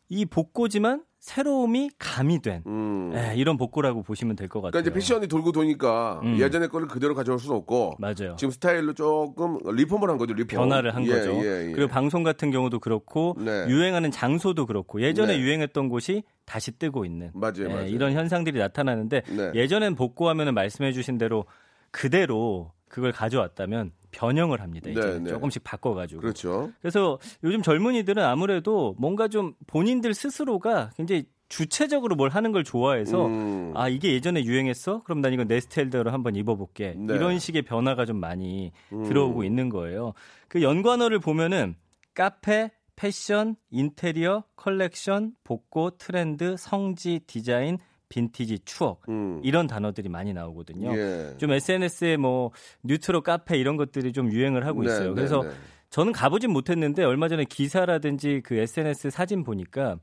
이 0.08 0.24
복고지만 0.26 1.02
새로움이 1.26 1.90
가미된 1.98 2.62
음. 2.68 3.10
예, 3.12 3.34
이런 3.34 3.56
복고라고 3.56 4.04
보시면 4.04 4.36
될 4.36 4.46
것 4.48 4.60
같아요. 4.60 4.70
그러니까 4.70 4.88
이제 4.88 4.94
패션이 4.94 5.26
돌고 5.26 5.50
도니까 5.50 6.20
음. 6.22 6.38
예전의 6.38 6.68
거를 6.68 6.86
그대로 6.86 7.16
가져올 7.16 7.40
수는 7.40 7.56
없고 7.56 7.96
맞아요. 7.98 8.36
지금 8.38 8.52
스타일로 8.52 8.94
조금 8.94 9.58
리폼을 9.74 10.08
한 10.08 10.18
거죠. 10.18 10.34
리폼. 10.34 10.46
변화를 10.56 10.94
한 10.94 11.04
예, 11.04 11.08
거죠. 11.10 11.32
예, 11.44 11.66
예. 11.68 11.72
그리고 11.72 11.88
방송 11.88 12.22
같은 12.22 12.52
경우도 12.52 12.78
그렇고 12.78 13.34
네. 13.40 13.66
유행하는 13.66 14.12
장소도 14.12 14.66
그렇고 14.66 15.00
예전에 15.02 15.34
네. 15.36 15.40
유행했던 15.42 15.88
곳이 15.88 16.22
다시 16.44 16.70
뜨고 16.78 17.04
있는 17.04 17.32
맞아요, 17.34 17.54
예, 17.64 17.68
맞아요. 17.74 17.86
이런 17.88 18.12
현상들이 18.12 18.60
나타나는데 18.60 19.22
네. 19.22 19.50
예전엔 19.52 19.96
복고하면은 19.96 20.54
말씀해 20.54 20.92
주신 20.92 21.18
대로 21.18 21.44
그대로 21.90 22.70
그걸 22.88 23.10
가져왔다면 23.10 23.90
변형을 24.16 24.62
합니다. 24.62 24.90
이제 24.90 25.00
네, 25.00 25.18
네. 25.18 25.30
조금씩 25.30 25.62
바꿔가지고. 25.62 26.22
그렇죠. 26.22 26.72
그래서 26.80 27.18
요즘 27.44 27.60
젊은이들은 27.60 28.22
아무래도 28.22 28.94
뭔가 28.98 29.28
좀 29.28 29.52
본인들 29.66 30.14
스스로가 30.14 30.90
굉장히 30.96 31.26
주체적으로 31.48 32.16
뭘 32.16 32.30
하는 32.30 32.50
걸 32.50 32.64
좋아해서 32.64 33.26
음. 33.26 33.72
아 33.76 33.88
이게 33.88 34.12
예전에 34.12 34.42
유행했어? 34.44 35.02
그럼 35.04 35.20
난 35.20 35.32
이건 35.32 35.46
내 35.46 35.60
스타일대로 35.60 36.10
한번 36.10 36.34
입어볼게. 36.34 36.94
네. 36.96 37.14
이런 37.14 37.38
식의 37.38 37.62
변화가 37.62 38.06
좀 38.06 38.16
많이 38.16 38.72
음. 38.92 39.04
들어오고 39.04 39.44
있는 39.44 39.68
거예요. 39.68 40.14
그 40.48 40.62
연관어를 40.62 41.20
보면은 41.20 41.76
카페, 42.14 42.70
패션, 42.96 43.56
인테리어, 43.70 44.44
컬렉션, 44.56 45.34
복고, 45.44 45.98
트렌드, 45.98 46.56
성지, 46.56 47.20
디자인, 47.26 47.78
빈티지, 48.08 48.60
추억 48.64 49.08
음. 49.08 49.40
이런 49.42 49.66
단어들이 49.66 50.08
많이 50.08 50.32
나오거든요. 50.32 50.96
예. 50.96 51.34
좀 51.38 51.52
SNS에 51.52 52.16
뭐 52.16 52.50
뉴트로 52.84 53.22
카페 53.22 53.56
이런 53.58 53.76
것들이 53.76 54.12
좀 54.12 54.32
유행을 54.32 54.66
하고 54.66 54.82
네, 54.82 54.88
있어요. 54.88 55.08
네, 55.08 55.14
그래서 55.14 55.42
네. 55.42 55.50
저는 55.90 56.12
가보진 56.12 56.52
못했는데 56.52 57.04
얼마 57.04 57.28
전에 57.28 57.44
기사라든지 57.44 58.42
그 58.44 58.56
SNS 58.56 59.10
사진 59.10 59.44
보니까 59.44 59.98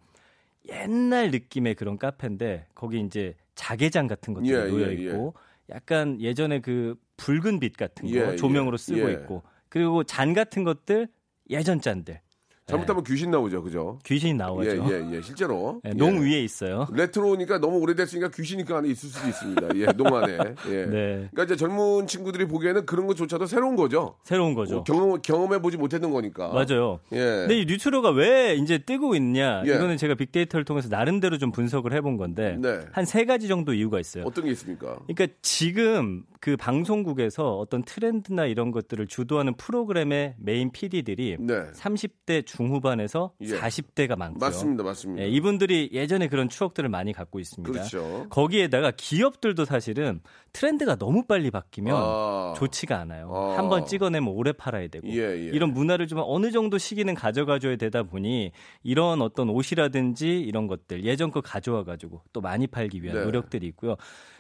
옛날 0.70 1.32
느낌의 1.32 1.76
그런 1.76 1.98
카페인데 1.98 2.68
거기 2.74 3.00
이제 3.00 3.36
자개장 3.56 4.08
같은 4.08 4.34
것들이 4.34 4.54
예, 4.54 4.64
놓여 4.66 4.88
예, 4.88 4.94
있고 4.94 5.34
약간 5.70 6.20
예전에 6.20 6.60
그 6.60 6.96
붉은 7.18 7.60
빛 7.60 7.78
같은 7.78 8.12
거 8.12 8.32
예, 8.32 8.36
조명으로 8.36 8.76
예, 8.76 8.78
쓰고 8.78 9.10
예. 9.10 9.14
있고 9.14 9.44
그리고 9.70 10.04
잔 10.04 10.34
같은 10.34 10.64
것들 10.64 11.08
예전 11.50 11.82
잔들 11.82 12.20
잘못하면 12.66 13.04
귀신 13.04 13.30
나오죠, 13.30 13.62
그죠? 13.62 14.00
귀신이 14.06 14.34
나오죠. 14.36 14.70
예, 14.70 14.76
예, 14.78 15.16
예. 15.18 15.22
실제로. 15.22 15.82
네, 15.84 15.92
예. 15.92 15.98
농 15.98 16.22
위에 16.22 16.42
있어요. 16.42 16.88
레트로니까 16.94 17.60
너무 17.60 17.80
오래됐으니까 17.80 18.30
귀신이 18.30 18.64
그 18.64 18.74
안에 18.74 18.88
있을 18.90 19.10
수도 19.10 19.28
있습니다. 19.28 19.68
예, 19.76 19.86
농 19.98 20.16
안에. 20.16 20.38
예. 20.70 20.86
네. 20.88 21.30
그러니까 21.32 21.44
이제 21.44 21.56
젊은 21.58 22.08
친구들이 22.08 22.46
보기에는 22.48 22.86
그런 22.86 23.06
것조차도 23.08 23.48
새로운 23.48 23.76
거죠. 23.76 24.16
새로운 24.24 24.54
거죠. 24.54 24.84
경험 24.86 25.22
경험해 25.22 25.62
보지 25.62 25.78
못했던 25.78 26.12
거니까. 26.12 26.50
맞아요. 26.50 27.00
예. 27.12 27.18
근데 27.18 27.60
이 27.60 27.66
뉴트로가 27.66 28.12
왜 28.12 28.56
이제 28.56 28.78
뜨고 28.78 29.16
있냐? 29.16 29.64
예. 29.66 29.76
이거는 29.76 29.98
제가 29.98 30.16
빅데이터를 30.16 30.64
통해서 30.64 30.88
나름대로 30.88 31.38
좀 31.38 31.52
분석을 31.52 31.92
해본 31.92 32.16
건데 32.16 32.58
네. 32.62 32.80
한세 32.94 33.26
가지 33.26 33.50
정도 33.50 33.74
이유가 33.74 34.00
있어요. 34.00 34.24
어떤 34.26 34.46
게 34.46 34.52
있습니까? 34.52 35.00
그러니까 35.08 35.28
지금 35.42 36.24
그 36.44 36.58
방송국에서 36.58 37.58
어떤 37.58 37.84
트렌드나 37.84 38.46
이런 38.48 38.72
것들을 38.72 39.08
주도하는 39.08 39.54
프로그램의 39.56 40.36
메인 40.38 40.74
PD들이 40.74 41.38
네. 41.40 41.72
30대 41.72 42.46
중후반에서 42.46 43.32
예. 43.40 43.58
40대가 43.58 44.18
많고요. 44.18 44.40
맞습니다, 44.42 44.84
맞습니다. 44.84 45.24
예, 45.24 45.30
이분들이 45.30 45.92
예전에 45.94 46.28
그런 46.28 46.50
추억들을 46.50 46.90
많이 46.90 47.14
갖고 47.14 47.40
있습니다. 47.40 47.72
그렇죠. 47.72 48.28
거기에다가 48.30 48.92
기업들도 48.92 49.64
사실은 49.64 50.20
트렌드가 50.52 50.98
너무 50.98 51.24
빨리 51.24 51.50
바뀌면 51.50 51.96
아. 51.96 52.54
좋지가 52.58 53.00
않아요. 53.00 53.32
아. 53.34 53.58
한번 53.58 53.86
찍어내면 53.86 54.28
오래 54.28 54.52
팔아야 54.52 54.90
되고 54.90 55.08
예, 55.08 55.20
예. 55.20 55.46
이런 55.46 55.74
문화를 55.74 56.08
좀 56.08 56.20
어느 56.26 56.52
정도 56.52 56.78
시기는 56.78 57.14
가져가줘야 57.16 57.78
되다 57.78 58.04
보니 58.04 58.52
이런 58.84 59.22
어떤 59.22 59.48
옷이라든지 59.48 60.42
이런 60.42 60.68
것들 60.68 61.06
예전 61.06 61.32
거 61.32 61.40
가져와 61.40 61.86
가지고 61.86 62.22
또 62.34 62.42
많이 62.42 62.68
팔기 62.68 63.02
위한 63.02 63.20
네. 63.20 63.24
노력들이 63.24 63.66
있고요. 63.68 63.96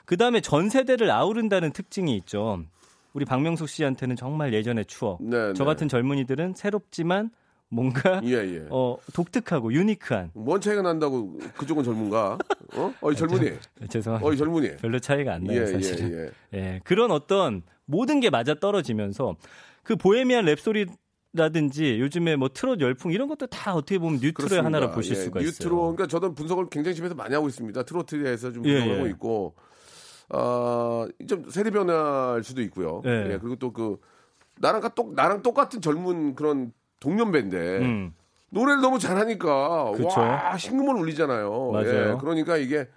그 0.05 0.17
다음에 0.17 0.41
전 0.41 0.69
세대를 0.69 1.09
아우른다는 1.09 1.71
특징 1.71 1.92
이 2.01 2.15
있죠. 2.17 2.63
우리 3.13 3.25
박명숙 3.25 3.69
씨한테는 3.69 4.15
정말 4.15 4.53
예전의 4.53 4.85
추억. 4.85 5.21
네, 5.21 5.53
저 5.53 5.63
네. 5.63 5.65
같은 5.65 5.87
젊은이들은 5.87 6.55
새롭지만 6.55 7.29
뭔가 7.69 8.21
예, 8.25 8.31
예. 8.33 8.65
어, 8.69 8.97
독특하고 9.13 9.73
유니크한. 9.73 10.31
뭔 10.33 10.59
차이가 10.59 10.81
난다고 10.81 11.37
그쪽은 11.57 11.83
젊은가? 11.83 12.37
어? 12.75 12.93
어이 13.01 13.15
젊은이. 13.15 13.51
죄송합니다. 13.89 14.27
어이 14.27 14.37
젊은이. 14.37 14.77
별로 14.77 14.99
차이가 14.99 15.33
안 15.33 15.43
나요, 15.43 15.61
예, 15.61 15.65
사실은. 15.67 16.11
예, 16.11 16.57
예. 16.57 16.59
예, 16.59 16.81
그런 16.83 17.11
어떤 17.11 17.61
모든 17.85 18.19
게 18.19 18.29
맞아 18.29 18.53
떨어지면서 18.55 19.35
그 19.83 19.95
보헤미안 19.95 20.45
랩소리 20.45 20.89
라든지 21.35 21.99
요즘에 21.99 22.35
뭐 22.35 22.47
트롯 22.53 22.79
열풍 22.79 23.11
이런 23.11 23.27
것도 23.27 23.47
다 23.47 23.73
어떻게 23.73 23.97
보면 23.97 24.19
뉴트로의. 24.21 24.61
하나로 24.61 24.91
보실 24.91 25.15
예, 25.17 25.21
수가 25.21 25.39
뉴트로, 25.39 25.49
있어요. 25.49 25.79
그러니까 25.95 26.07
저도 26.07 26.33
분석을 26.35 26.69
굉장히 26.69 26.95
집에서 26.95 27.15
많이 27.15 27.33
하고 27.33 27.47
있습니다. 27.47 27.83
트로트에 27.83 28.21
대해서 28.21 28.51
좀 28.51 28.63
예, 28.67 28.79
분석하고 28.79 29.05
예. 29.07 29.09
있고, 29.09 29.55
아, 30.35 31.07
좀 31.27 31.47
세대 31.49 31.69
변화일 31.69 32.43
수도 32.43 32.61
있고요. 32.63 33.01
예. 33.05 33.33
예, 33.33 33.37
그리고 33.39 33.55
또 33.55 33.71
그, 33.71 33.99
나랑, 34.59 34.81
가- 34.81 34.89
똑, 34.93 35.13
나랑 35.13 35.41
똑같은 35.43 35.79
젊은 35.79 36.33
그런 36.35 36.71
동년배인데, 36.99 37.77
음, 37.79 38.13
노래를 38.49 38.81
너무 38.81 38.97
잘하니까, 38.99 39.91
그쵸. 39.91 40.19
와, 40.19 40.57
심금을 40.57 40.95
울리잖아요. 40.95 41.71
맞아요. 41.71 41.87
예, 42.13 42.17
그러니까 42.19 42.57
이게, 42.57 42.87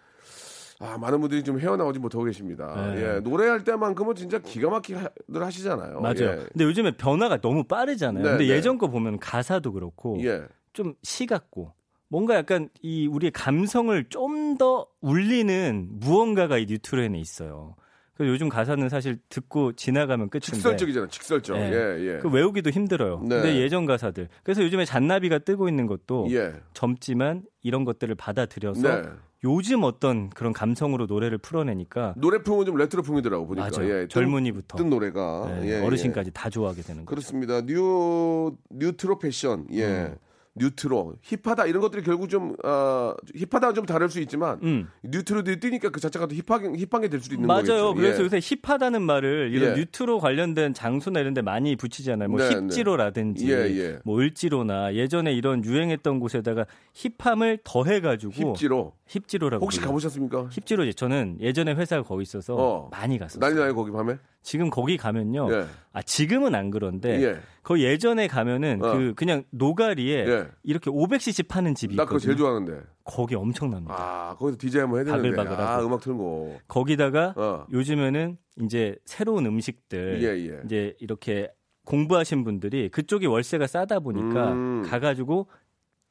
아, 0.78 0.97
많은 0.99 1.21
분들이 1.21 1.43
좀 1.43 1.59
헤어나오지 1.59 1.99
못하고 1.99 2.25
계십니다. 2.25 2.75
예. 2.97 3.16
예, 3.16 3.21
노래할 3.21 3.64
때만큼은 3.64 4.14
진짜 4.14 4.38
기가 4.38 4.69
막히게 4.71 5.00
늘 5.28 5.43
하시잖아요. 5.45 6.00
맞아요. 6.00 6.16
예. 6.21 6.47
근데 6.52 6.64
요즘에 6.64 6.97
변화가 6.97 7.40
너무 7.40 7.64
빠르잖아요. 7.64 8.23
네, 8.25 8.31
근데 8.31 8.45
네. 8.47 8.50
예전 8.52 8.76
거 8.78 8.88
보면 8.88 9.19
가사도 9.19 9.73
그렇고 9.73 10.19
예. 10.25 10.43
좀 10.75 10.95
시 11.02 11.25
같고 11.26 11.73
뭔가 12.09 12.37
약간 12.37 12.69
이 12.83 13.07
우리의 13.07 13.31
감성을 13.33 14.05
좀 14.09 14.47
더 14.57 14.87
울리는 15.03 15.89
무언가가 15.93 16.57
이 16.57 16.65
뉴트로에는 16.67 17.19
있어요. 17.19 17.75
그래서 18.15 18.33
요즘 18.33 18.49
가사는 18.49 18.89
사실 18.89 19.19
듣고 19.29 19.75
지나가면 19.75 20.31
끝인데 20.31 20.47
직설적이잖아, 20.47 21.09
직설적. 21.09 21.57
예. 21.59 21.61
예, 21.61 22.15
예. 22.15 22.19
그 22.23 22.31
외우기도 22.31 22.71
힘들어요. 22.71 23.21
네. 23.23 23.29
근데 23.29 23.57
예전 23.61 23.85
가사들. 23.85 24.29
그래서 24.43 24.63
요즘에 24.63 24.87
잔나비가 24.87 25.41
뜨고 25.41 25.69
있는 25.69 25.87
것도 25.87 26.29
예. 26.31 26.55
젊지만 26.73 27.43
이런 27.63 27.85
것들을 27.85 28.15
받아들여서 28.15 28.81
네. 29.03 29.09
요즘 29.45 29.83
어떤 29.85 30.31
그런 30.31 30.55
감성으로 30.55 31.05
노래를 31.05 31.37
풀어내니까 31.37 32.15
노래풍은 32.17 32.65
좀 32.65 32.77
레트로풍이더라고 32.77 33.47
보니까. 33.47 33.69
맞아요. 33.69 33.91
예, 33.93 34.09
젊은이부터 34.09 34.79
뜬 34.79 34.89
노래가 34.89 35.59
네, 35.61 35.73
예, 35.73 35.85
어르신까지 35.85 36.31
다 36.33 36.49
좋아하게 36.49 36.81
되는 36.81 37.03
예. 37.03 37.05
거죠. 37.05 37.11
그렇습니다. 37.11 37.61
뉴 37.61 38.57
뉴트로 38.71 39.19
패션, 39.19 39.67
예, 39.73 39.85
음. 39.85 40.17
뉴트로 40.57 41.17
힙하다 41.23 41.67
이런 41.67 41.81
것들이 41.83 42.03
결국 42.03 42.29
좀 42.29 42.57
어, 42.65 43.15
힙하다는 43.35 43.75
좀 43.75 43.87
다를 43.87 44.09
수 44.09 44.21
있지만 44.21 44.59
음. 44.63 44.89
뉴트로들이 45.03 45.61
뜨니까 45.61 45.91
그 45.91 46.01
자체가 46.01 46.27
또 46.27 46.35
힙하게 46.35 46.73
힙하게 46.85 47.09
될 47.09 47.21
수도 47.21 47.35
있는 47.35 47.47
맞아요. 47.47 47.65
거겠죠. 47.65 47.95
그래서 47.95 48.21
예. 48.21 48.25
요새 48.25 48.41
힙하다는 48.41 49.03
말을 49.03 49.51
이런 49.53 49.73
예. 49.73 49.81
뉴트로 49.81 50.19
관련된 50.19 50.75
장소나 50.75 51.21
이런 51.21 51.35
데 51.35 51.43
많이 51.43 51.77
붙이잖아요. 51.77 52.29
뭐 52.29 52.41
네, 52.41 52.55
힙지로라든지 52.55 53.47
네. 53.47 53.53
예, 53.53 53.79
예. 53.79 53.99
뭐 54.05 54.19
을지로나 54.19 54.95
예전에 54.95 55.33
이런 55.33 55.65
유행했던 55.65 56.21
곳에다가 56.21 56.67
힙함을 56.95 57.59
더해 57.65 58.01
가지고 58.01 58.55
힙지로 58.55 58.93
힙지로라고 59.07 59.65
혹시 59.65 59.79
불러요. 59.79 59.89
가보셨습니까? 59.91 60.49
힙지로 60.51 60.91
저는 60.93 61.39
예전에 61.41 61.75
회사가 61.75 62.03
거기 62.03 62.23
있어서 62.23 62.55
어. 62.57 62.89
많이 62.91 63.19
갔었어요. 63.19 63.41
난리 63.41 63.55
나요 63.61 63.75
거기 63.75 63.91
밤에? 63.93 64.19
지금 64.43 64.71
거기 64.71 64.97
가면요. 64.97 65.49
예. 65.53 65.67
아 65.93 66.03
지금은 66.03 66.55
안 66.55 66.71
그런데 66.71 67.23
예. 67.23 67.41
거의 67.63 67.85
예전에 67.85 68.27
가면은 68.29 68.85
어. 68.85 68.93
그 68.93 69.15
그냥 69.15 69.45
노가리에 69.51 70.27
예. 70.27 70.49
이렇게 70.63 70.91
500cc 70.91 71.49
파는 71.49 71.75
집이 71.75 71.97
나 71.97 72.05
그거 72.05 72.17
있거든요. 72.17 72.35
제일 72.35 72.37
좋아하는데. 72.37 72.81
거기 73.05 73.35
엄청납니다. 73.37 73.95
아 73.97 74.35
거기서 74.37 74.59
디제이 74.59 74.81
한번 74.83 74.99
해야 74.99 75.05
되는데. 75.17 75.37
바글바글하고. 75.37 75.83
아 75.83 75.87
음악 75.87 76.01
틀고. 76.01 76.61
거기다가 76.69 77.35
어. 77.37 77.67
요즘에는 77.73 78.37
이제 78.63 78.97
새로운 79.05 79.47
음식들 79.47 80.23
예, 80.23 80.29
예. 80.53 80.61
이제 80.65 80.95
이렇게 81.01 81.49
공부하신 81.85 82.43
분들이 82.43 82.89
그쪽이 82.89 83.27
월세가 83.27 83.69
싸다 83.69 84.01
보니까 84.01 84.53
음. 84.53 84.83
가가지고 84.89 85.47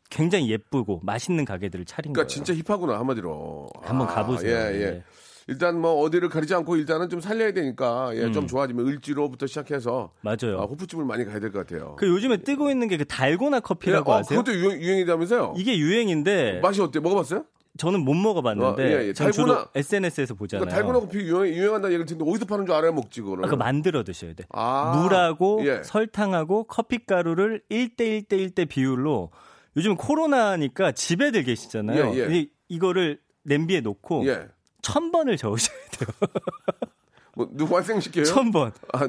굉장히 0.10 0.50
예쁘고 0.50 1.02
맛있는 1.04 1.46
가게들을 1.46 1.86
차린 1.86 2.14
그러니까 2.14 2.34
거예요. 2.34 2.46
진짜 2.46 2.54
힙하구나 2.54 3.00
한마디로. 3.00 3.70
한번 3.82 4.08
아, 4.08 4.14
가보세요. 4.14 4.56
예, 4.56 4.76
예. 4.82 4.86
네. 4.92 5.04
일단 5.48 5.80
뭐 5.80 6.02
어디를 6.02 6.30
가리지 6.30 6.56
않고 6.56 6.76
일단은 6.76 7.08
좀 7.10 7.22
살려야 7.22 7.52
되니까 7.54 8.10
예, 8.16 8.24
음. 8.24 8.34
좀 8.34 8.48
좋아지면 8.48 8.88
을지로부터 8.88 9.46
시작해서 9.46 10.12
맞아요. 10.22 10.60
아, 10.60 10.64
호프집을 10.66 11.06
많이 11.06 11.24
가야 11.24 11.40
될 11.40 11.52
것 11.52 11.60
같아요. 11.68 11.96
그 11.98 12.08
요즘에 12.08 12.38
뜨고 12.38 12.72
있는 12.72 12.88
게 12.88 12.98
그 12.98 13.06
달고나 13.06 13.60
커피라고 13.60 14.12
어, 14.12 14.16
아세요? 14.20 14.40
그것도 14.40 14.58
유행, 14.58 14.82
유행이다면서요? 14.82 15.54
이게 15.58 15.78
유행인데 15.78 16.62
맛이 16.62 16.82
어때? 16.82 17.00
먹어봤어요? 17.00 17.46
저는 17.78 18.00
못 18.06 18.14
먹어봤는데 18.16 18.84
어, 18.84 18.88
예, 19.02 19.08
예. 19.10 19.12
달고나- 19.14 19.68
SNS에서 19.76 20.34
보잖아요. 20.34 20.66
그러니까 20.66 20.76
달고나 20.76 21.00
커피 21.06 21.20
유행, 21.28 21.54
유행한다는 21.54 21.90
얘기를 21.94 22.06
듣는데 22.06 22.32
어디서 22.32 22.46
파는 22.46 22.66
줄 22.66 22.74
알아야 22.74 22.92
먹지 22.94 23.22
그거를. 23.22 23.44
아, 23.44 23.48
그거 23.48 23.58
만들어 23.58 24.04
드셔야 24.04 24.34
돼. 24.34 24.46
아, 24.50 24.98
물하고 25.00 25.62
예. 25.68 25.84
설탕하고 25.84 26.64
커피 26.64 27.06
가루를 27.06 27.62
1대 27.70 28.00
1대 28.28 28.32
1대 28.50 28.68
비율로 28.70 29.30
요즘 29.77 29.96
코로나니까 29.96 30.91
집에들 30.94 31.44
계시잖아요. 31.44 32.13
예, 32.15 32.20
예. 32.20 32.48
이거를 32.70 33.20
냄비에 33.44 33.82
놓고 33.82 34.27
예. 34.27 34.48
천 34.82 35.12
번을 35.12 35.38
저으셔야 35.38 35.77
돼요. 35.91 36.08
뭐 37.36 37.50
누구 37.51 37.75
환생시켜요? 37.75 38.24
천 38.25 38.51
번. 38.51 38.72
아, 38.94 39.08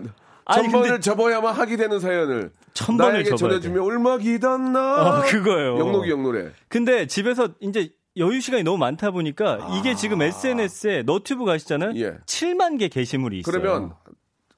천 0.55 0.71
번을 0.71 1.01
접어야만 1.01 1.55
하게 1.55 1.77
되는 1.77 1.99
사연을 2.01 2.53
천 2.73 2.97
번을 2.97 3.15
나에게 3.15 3.35
전해주면 3.35 3.83
얼마 3.83 4.17
기다나 4.19 5.19
어, 5.19 5.23
그거예요. 5.23 5.79
영록이 5.79 6.11
영노래 6.11 6.53
근데 6.69 7.07
집에서 7.07 7.49
이제 7.61 7.93
여유 8.17 8.41
시간이 8.41 8.63
너무 8.63 8.79
많다 8.79 9.11
보니까 9.11 9.77
이게 9.79 9.95
지금 9.95 10.23
SNS에 10.23 11.03
너튜브 11.03 11.45
가시잖아요. 11.45 11.91
아. 11.91 11.95
예. 11.97 12.19
7만 12.27 12.79
개 12.79 12.89
게시물이 12.89 13.41
있어요. 13.41 13.61
그러면 13.61 13.93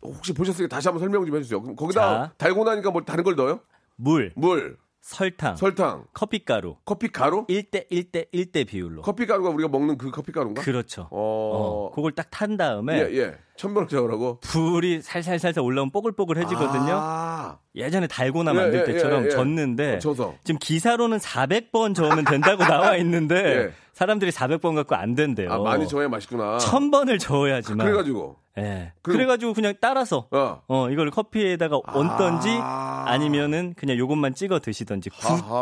혹시 0.03 0.33
보셨어요? 0.33 0.69
다시 0.69 0.89
한번 0.89 1.01
설명 1.01 1.27
좀 1.27 1.37
해주세요. 1.37 1.61
그럼 1.61 1.75
거기다 1.75 2.01
자. 2.01 2.33
달고 2.37 2.65
나니까 2.65 2.91
뭐 2.91 3.03
다른 3.03 3.25
걸 3.25 3.35
넣어요? 3.35 3.61
물, 3.97 4.33
물, 4.37 4.77
설탕, 5.09 5.57
설탕, 5.57 6.05
커피 6.13 6.45
가루 6.45 6.77
커피 6.85 7.09
가루? 7.09 7.47
1대 7.47 7.89
1대 7.91 8.31
1대 8.31 8.67
비율로. 8.67 9.01
커피 9.01 9.25
가루가 9.25 9.49
우리가 9.49 9.69
먹는 9.71 9.97
그 9.97 10.11
커피 10.11 10.33
가루인가? 10.33 10.61
그렇죠. 10.63 11.09
어, 11.11 11.89
어, 11.91 11.91
그걸 11.95 12.13
딱 12.13 12.29
탄 12.31 12.57
다음에 12.57 13.01
예, 13.11 13.17
예. 13.17 13.35
저으라고. 13.57 14.39
불이 14.41 15.01
살살살살 15.03 15.61
올라오면 15.65 15.91
뽀글뽀글해지거든요. 15.91 16.93
아, 16.93 17.59
예전에 17.75 18.07
달고나 18.07 18.53
예, 18.53 18.55
만들 18.55 18.81
예, 18.81 18.85
때처럼 18.85 19.23
예, 19.23 19.27
예. 19.27 19.31
졌는데 19.31 19.99
져서. 19.99 20.35
지금 20.45 20.59
기사로는 20.61 21.19
400번 21.19 21.95
저으면 21.97 22.25
된다고 22.25 22.63
나와 22.69 22.97
있는데 22.97 23.35
예. 23.45 23.73
사람들이 23.95 24.31
400번 24.31 24.77
갖고 24.77 24.95
안 24.95 25.17
된대요. 25.17 25.51
아, 25.53 25.59
많이 25.59 25.89
저어야 25.89 26.09
맛있구나. 26.09 26.59
1000번을 26.59 27.19
저어야지만. 27.19 27.85
그래가지고. 27.87 28.37
예. 28.59 28.93
그- 29.03 29.13
그래가지고 29.13 29.55
그냥 29.55 29.75
따라서 29.81 30.29
어. 30.31 30.63
어, 30.69 30.91
이걸 30.91 31.11
커피에다가 31.11 31.81
얹던지 31.87 32.49
아. 32.61 33.05
아니면은 33.07 33.75
그냥 33.77 33.97
요것만 33.99 34.35
찍어 34.35 34.61
드시던지 34.61 35.11
굳. 35.11 35.19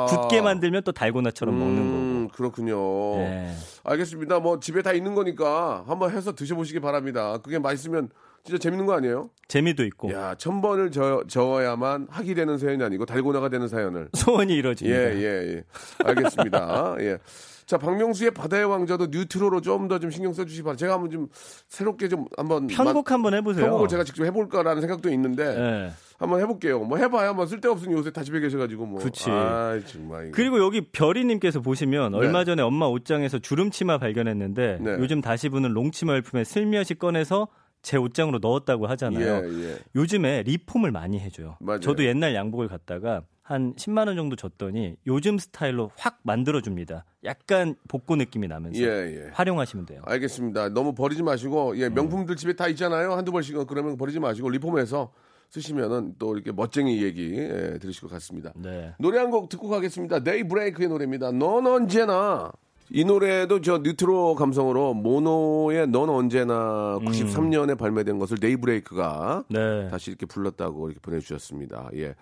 굳게 0.09 0.41
만들면 0.41 0.83
또 0.85 0.93
달고나처럼 0.93 1.59
먹는 1.59 1.77
거고. 1.77 1.87
음, 1.97 2.29
그렇군요. 2.33 3.19
예. 3.21 3.53
알겠습니다. 3.85 4.41
뭐 4.41 4.59
집에 4.61 4.83
다 4.83 4.93
있는 4.93 5.15
거니까 5.15 5.85
한번 5.87 6.11
해서 6.11 6.33
드셔보시기 6.35 6.81
바랍니다. 6.81 7.39
그게 7.43 7.59
맛있으면 7.59 8.09
진짜 8.45 8.59
재밌는 8.59 8.87
거 8.87 8.95
아니에요? 8.95 9.31
재미도 9.49 9.85
있고 9.87 10.13
야, 10.13 10.37
천 10.37 10.61
번을 10.61 10.93
저, 10.93 11.25
저어야만 11.27 12.07
하기 12.11 12.35
되는 12.37 12.59
사연이 12.59 12.83
아니고 12.85 13.05
달고나가 13.05 13.49
되는 13.49 13.67
사연을. 13.67 14.09
소원이 14.15 14.53
예, 14.53 14.57
이루어집니다. 14.59 14.99
예, 15.17 15.23
예. 15.57 15.63
알겠습니다. 16.05 16.95
예. 17.03 17.19
자, 17.67 17.79
박명수의 17.79 18.31
바다의 18.31 18.65
왕자도 18.65 19.09
뉴트로로 19.11 19.61
좀더좀 19.61 20.11
신경 20.11 20.33
써주시기 20.33 20.63
바랍니다. 20.63 20.81
제가 20.81 20.95
한번 20.95 21.11
좀 21.11 21.29
새롭게 21.69 22.09
좀 22.09 22.27
한번. 22.37 22.69
편곡 22.69 23.11
한번 23.11 23.35
해보세요. 23.35 23.67
편곡을 23.67 23.89
제가 23.89 24.05
직접 24.05 24.25
해볼까라는 24.25 24.81
생각도 24.81 25.11
있는데. 25.11 25.45
예. 25.45 25.91
한번 26.19 26.41
해볼게요. 26.41 26.81
뭐 26.81 26.97
해봐야 26.97 27.35
뭐 27.35 27.45
쓸데없으니 27.45 27.93
요새 27.93 28.11
다 28.11 28.23
집에 28.23 28.41
계셔가지고 28.41 28.87
뭐. 28.87 29.01
그치. 29.01 29.31
아 29.31 29.79
정말. 29.87 30.29
이거. 30.29 30.33
그리고 30.35 30.59
여기 30.61 30.81
별이님께서 30.81 31.61
보시면 31.61 32.15
얼마 32.15 32.45
전에 32.45 32.63
엄마 32.63 32.87
옷장에서 32.87 33.39
주름치마 33.39 33.99
발견했는데 33.99 34.79
네. 34.81 34.91
요즘 34.99 35.21
다시 35.21 35.49
부는 35.49 35.73
롱치마 35.73 36.15
열품에 36.15 36.45
슬며시 36.45 36.95
꺼내서 36.95 37.49
제 37.83 37.97
옷장으로 37.99 38.39
넣었다고 38.39 38.87
하잖아요. 38.87 39.43
예, 39.45 39.65
예. 39.65 39.79
요즘에 39.95 40.43
리폼을 40.45 40.91
많이 40.91 41.21
해줘요. 41.21 41.57
맞아요. 41.61 41.81
저도 41.81 42.05
옛날 42.05 42.35
양복을 42.35 42.69
갖다가 42.69 43.23
한 43.47 43.75
10만 43.77 44.09
원 44.09 44.17
정도 44.17 44.35
줬더니 44.35 44.97
요즘 45.07 45.39
스타일로 45.39 45.93
확 45.97 46.19
만들어 46.25 46.61
줍니다. 46.61 47.05
약간 47.25 47.77
복고 47.87 48.17
느낌이 48.17 48.49
나면서 48.49 48.83
예, 48.83 48.87
예. 48.87 49.31
활용하시면 49.33 49.87
돼요. 49.87 50.03
알겠습니다. 50.05 50.71
너무 50.71 50.95
버리지 50.95 51.23
마시고 51.23 51.71
음. 51.71 51.79
예 51.79 51.89
명품들 51.89 52.35
집에 52.35 52.55
다 52.55 52.67
있잖아요. 52.69 53.13
한두 53.13 53.31
번씩은 53.31 53.67
그러면 53.67 53.97
버리지 53.97 54.19
마시고 54.19 54.51
리폼해서 54.51 55.13
쓰시면은 55.51 56.17
또 56.19 56.35
이렇게 56.35 56.51
멋쟁이 56.51 57.05
얘기 57.05 57.35
예, 57.37 57.79
들으실 57.81 58.01
것 58.03 58.11
같습니다. 58.11 58.53
네. 58.57 58.93
노래 58.99 59.19
한 59.19 59.31
곡 59.31 59.49
듣고 59.49 59.69
가겠습니다. 59.69 60.21
데이 60.25 60.43
브레이크의 60.43 60.89
노래입니다. 60.89 61.31
넌 61.31 61.65
언제나. 61.69 62.51
이 62.91 63.05
노래도 63.05 63.61
저 63.61 63.79
뉴트로 63.79 64.35
감성으로 64.37 64.95
모노의 64.95 65.89
넌 65.89 66.09
언제나 66.09 66.99
93년에 67.01 67.77
발매된 67.79 68.19
것을 68.19 68.39
데이브레이크가 68.39 69.45
음. 69.51 69.55
네. 69.55 69.89
다시 69.89 70.11
이렇게 70.11 70.27
불렀다고 70.27 70.89
이렇게 70.89 71.01
보내주셨습니다. 71.01 71.91
예. 71.95 72.15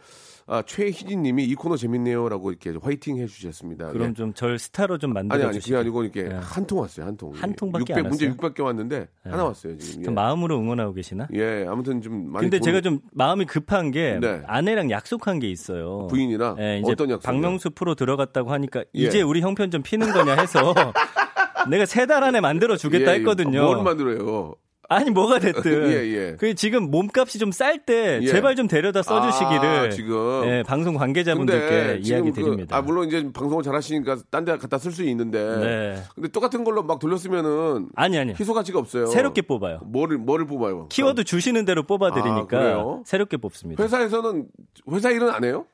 아, 0.47 0.63
최희진 0.67 1.23
님이 1.23 1.45
이 1.45 1.55
코너 1.55 1.77
재밌네요라고 1.77 2.51
이렇게 2.51 2.75
화이팅 2.83 3.17
해주셨습니다. 3.19 3.93
그럼 3.93 4.11
예. 4.11 4.13
좀절 4.13 4.59
스타로 4.59 4.99
좀 4.99 5.13
만들어 5.15 5.37
아니, 5.41 5.49
아니, 5.49 5.59
그게. 5.59 5.75
아니고 5.77 6.03
이렇게 6.05 6.21
예. 6.27 6.39
한통 6.43 6.81
왔어요, 6.81 7.07
한 7.07 7.17
통. 7.17 7.33
한 7.35 7.55
통밖에 7.55 7.93
600, 7.95 7.97
안 7.97 8.09
문제 8.11 8.27
왔어요? 8.29 8.37
600개 8.53 8.63
왔는데 8.63 9.09
하나 9.25 9.45
왔어요, 9.45 9.79
지금. 9.79 10.01
예. 10.03 10.05
좀 10.05 10.15
마음으로 10.15 10.59
응원하고 10.59 10.93
계시나? 10.93 11.29
예, 11.33 11.65
아무튼 11.69 12.03
좀 12.03 12.31
많이. 12.31 12.45
근데 12.45 12.59
본 12.59 12.65
제가 12.65 12.81
좀 12.83 13.01
마음이 13.13 13.47
급한 13.47 13.91
게 13.91 14.19
네. 14.21 14.43
아내랑 14.47 14.91
약속한 14.91 15.39
게 15.39 15.49
있어요. 15.51 16.07
부인이랑 16.09 16.57
예, 16.61 16.79
이제 16.81 16.93
어떤 16.93 17.09
약속? 17.11 17.23
박명수 17.27 17.71
프로 17.71 17.95
들어갔다고 17.95 18.53
하니까 18.53 18.81
예. 18.81 18.85
이제 18.93 19.23
우리 19.23 19.41
형편 19.41 19.71
좀 19.71 19.83
피는 19.83 20.13
거냐 20.13 20.35
해서 20.35 20.75
내가 21.71 21.87
세 21.87 22.05
달 22.05 22.23
안에 22.23 22.41
만들어 22.43 22.77
주겠다 22.77 23.13
했거든요. 23.13 23.63
뭘 23.65 23.83
만들어요? 23.83 24.55
아니 24.89 25.11
뭐가 25.11 25.39
됐든. 25.39 25.89
예, 25.91 25.97
예. 26.15 26.37
그 26.39 26.55
지금 26.55 26.91
몸값이 26.91 27.39
좀 27.39 27.53
쌀때 27.53 28.21
예. 28.23 28.27
제발 28.27 28.55
좀 28.57 28.69
데려다 28.69 29.03
써주시기를 29.03 29.65
아, 29.65 29.89
지금. 29.91 30.43
예, 30.45 30.63
방송 30.67 30.95
관계자분들께 30.95 32.03
지금 32.03 32.17
이야기 32.19 32.31
그- 32.31 32.43
드립니다. 32.43 32.77
아, 32.77 32.83
물론 32.83 33.07
이제 33.09 33.23
방송을 33.33 33.63
잘 33.63 33.75
하시니까 33.75 34.19
딴 34.31 34.45
데 34.45 34.57
갖다 34.59 34.79
쓸 34.79 34.93
수 34.93 35.03
있는데. 35.05 35.39
네. 35.59 36.03
근데 36.15 36.29
똑같은 36.29 36.65
걸로 36.65 36.83
막 36.83 36.99
돌렸으면은 36.99 37.89
아니 37.97 38.19
아니 38.19 38.33
희소 38.35 38.53
가치가 38.55 38.79
없어요. 38.79 39.07
새롭게 39.07 39.43
뽑아요. 39.43 39.81
뭐를 39.85 40.19
뭐를 40.19 40.47
뽑아요? 40.47 40.89
키워드 40.89 41.25
주시는 41.25 41.65
대로 41.65 41.83
아, 41.83 41.87
뽑아드리니까 41.87 42.47
그래요? 42.47 43.03
새롭게 43.07 43.37
뽑습니다. 43.39 43.83
회사, 43.83 43.97
회사에서는 43.99 44.47
회사 44.91 45.11
일은 45.11 45.31
안 45.31 45.45
해요? 45.45 45.67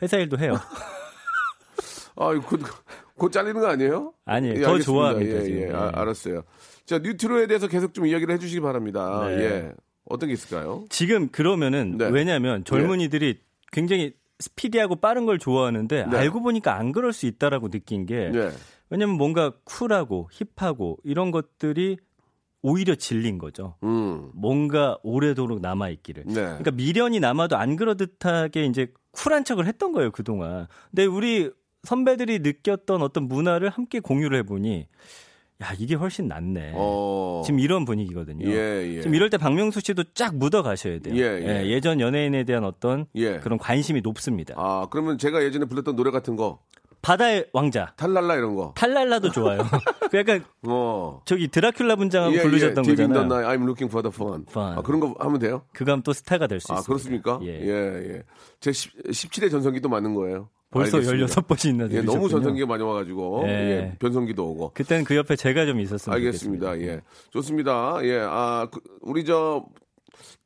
일도 0.00 0.38
해요. 0.38 0.54
아, 2.16 2.32
곧, 2.46 2.60
곧 3.16 3.32
잘리는 3.32 3.60
거 3.60 3.66
아니에요? 3.68 4.12
아니에요. 4.24 4.54
예, 4.56 4.62
더 4.62 4.70
알겠습니다. 4.72 4.84
좋아합니다, 4.84 5.44
예. 5.46 5.62
예, 5.68 5.72
아, 5.72 5.86
예. 5.94 6.00
알았어요. 6.00 6.42
자, 6.86 6.98
뉴트로에 6.98 7.46
대해서 7.46 7.66
계속 7.68 7.94
좀 7.94 8.06
이야기를 8.06 8.34
해주시기 8.34 8.60
바랍니다. 8.60 9.26
네. 9.28 9.38
예. 9.38 9.72
어떤 10.04 10.28
게 10.28 10.34
있을까요? 10.34 10.84
지금 10.90 11.28
그러면은 11.28 11.96
네. 11.96 12.08
왜냐하면 12.08 12.64
젊은이들이 12.64 13.40
굉장히 13.72 14.12
스피디하고 14.38 14.96
빠른 14.96 15.24
걸 15.26 15.38
좋아하는데 15.38 16.06
네. 16.06 16.16
알고 16.16 16.42
보니까 16.42 16.76
안 16.76 16.92
그럴 16.92 17.12
수 17.12 17.26
있다라고 17.26 17.70
느낀 17.70 18.04
게 18.04 18.30
예. 18.34 18.50
왜냐면 18.90 19.16
뭔가 19.16 19.52
쿨하고 19.64 20.28
힙하고 20.56 20.98
이런 21.04 21.30
것들이 21.30 21.96
오히려 22.60 22.94
질린 22.94 23.38
거죠. 23.38 23.76
음. 23.82 24.30
뭔가 24.34 24.98
오래도록 25.02 25.60
남아 25.60 25.90
있기를. 25.90 26.24
네. 26.26 26.34
그러니까 26.34 26.70
미련이 26.70 27.20
남아도 27.20 27.56
안 27.56 27.76
그러듯하게 27.76 28.66
이제 28.66 28.92
쿨한 29.12 29.44
척을 29.44 29.66
했던 29.66 29.92
거예요 29.92 30.10
그 30.10 30.22
동안. 30.22 30.66
근데 30.90 31.06
우리 31.06 31.50
선배들이 31.84 32.40
느꼈던 32.40 33.02
어떤 33.02 33.28
문화를 33.28 33.68
함께 33.68 34.00
공유를 34.00 34.38
해보니 34.38 34.88
야 35.64 35.72
이게 35.78 35.94
훨씬 35.94 36.28
낫네. 36.28 36.72
어. 36.74 37.42
지금 37.44 37.58
이런 37.58 37.86
분위기거든요. 37.86 38.46
예, 38.46 38.96
예. 38.96 39.00
지금 39.00 39.14
이럴 39.14 39.30
때 39.30 39.38
박명수 39.38 39.80
씨도 39.80 40.04
쫙 40.14 40.36
묻어 40.36 40.62
가셔야 40.62 40.98
돼요. 40.98 41.16
예, 41.16 41.64
예. 41.66 41.80
전 41.80 42.00
연예인에 42.00 42.44
대한 42.44 42.64
어떤 42.64 43.06
예. 43.14 43.38
그런 43.38 43.58
관심이 43.58 44.00
높습니다. 44.02 44.54
아, 44.56 44.86
그러면 44.90 45.16
제가 45.18 45.42
예전에 45.42 45.64
불렀던 45.64 45.96
노래 45.96 46.10
같은 46.10 46.36
거, 46.36 46.60
바다의 47.00 47.46
왕자, 47.52 47.92
탈랄라 47.96 48.36
이런 48.36 48.54
거. 48.54 48.72
탈랄라도 48.76 49.30
좋아요. 49.30 49.58
그 50.10 50.18
약간 50.18 50.44
어. 50.66 51.20
저기 51.26 51.48
드라큘라 51.48 51.96
분장하고 51.98 52.34
예, 52.34 52.42
부르셨던 52.42 52.84
예. 52.86 52.88
In 52.90 52.96
the 52.96 53.08
거잖아요. 53.08 53.26
night, 53.26 53.58
I'm 53.58 53.64
looking 53.64 53.90
for 53.90 54.02
the 54.02 54.12
fun. 54.12 54.46
Fun. 54.48 54.78
아, 54.78 54.82
그런 54.82 55.00
거 55.00 55.14
하면 55.18 55.38
돼요? 55.38 55.62
하면 55.74 56.02
또 56.02 56.12
스타가 56.12 56.46
될수 56.46 56.72
아, 56.72 56.76
있습니다. 56.78 56.86
그렇습니까? 56.86 57.40
예. 57.42 57.60
예, 57.60 58.14
예. 58.16 58.22
제 58.60 58.72
10, 58.72 59.02
17회 59.08 59.50
전성기도 59.50 59.88
맞는 59.90 60.14
거예요. 60.14 60.48
벌써 60.74 60.96
알겠습니다. 60.98 61.26
16번이나 61.26 61.90
예, 61.92 62.02
너무. 62.02 62.28
전성기가 62.28 62.66
많이 62.66 62.82
와가지고, 62.82 63.44
예. 63.46 63.48
예, 63.50 63.96
변성기도 63.98 64.44
오고. 64.50 64.72
그때는 64.74 65.04
그 65.04 65.16
옆에 65.16 65.36
제가 65.36 65.64
좀 65.66 65.80
있었으면 65.80 66.16
알겠습니다. 66.16 66.66
좋겠습니다. 66.66 66.92
예. 66.92 67.00
좋습니다. 67.30 67.98
예. 68.02 68.20
아, 68.28 68.68
그, 68.70 68.80
우리 69.00 69.24
저, 69.24 69.64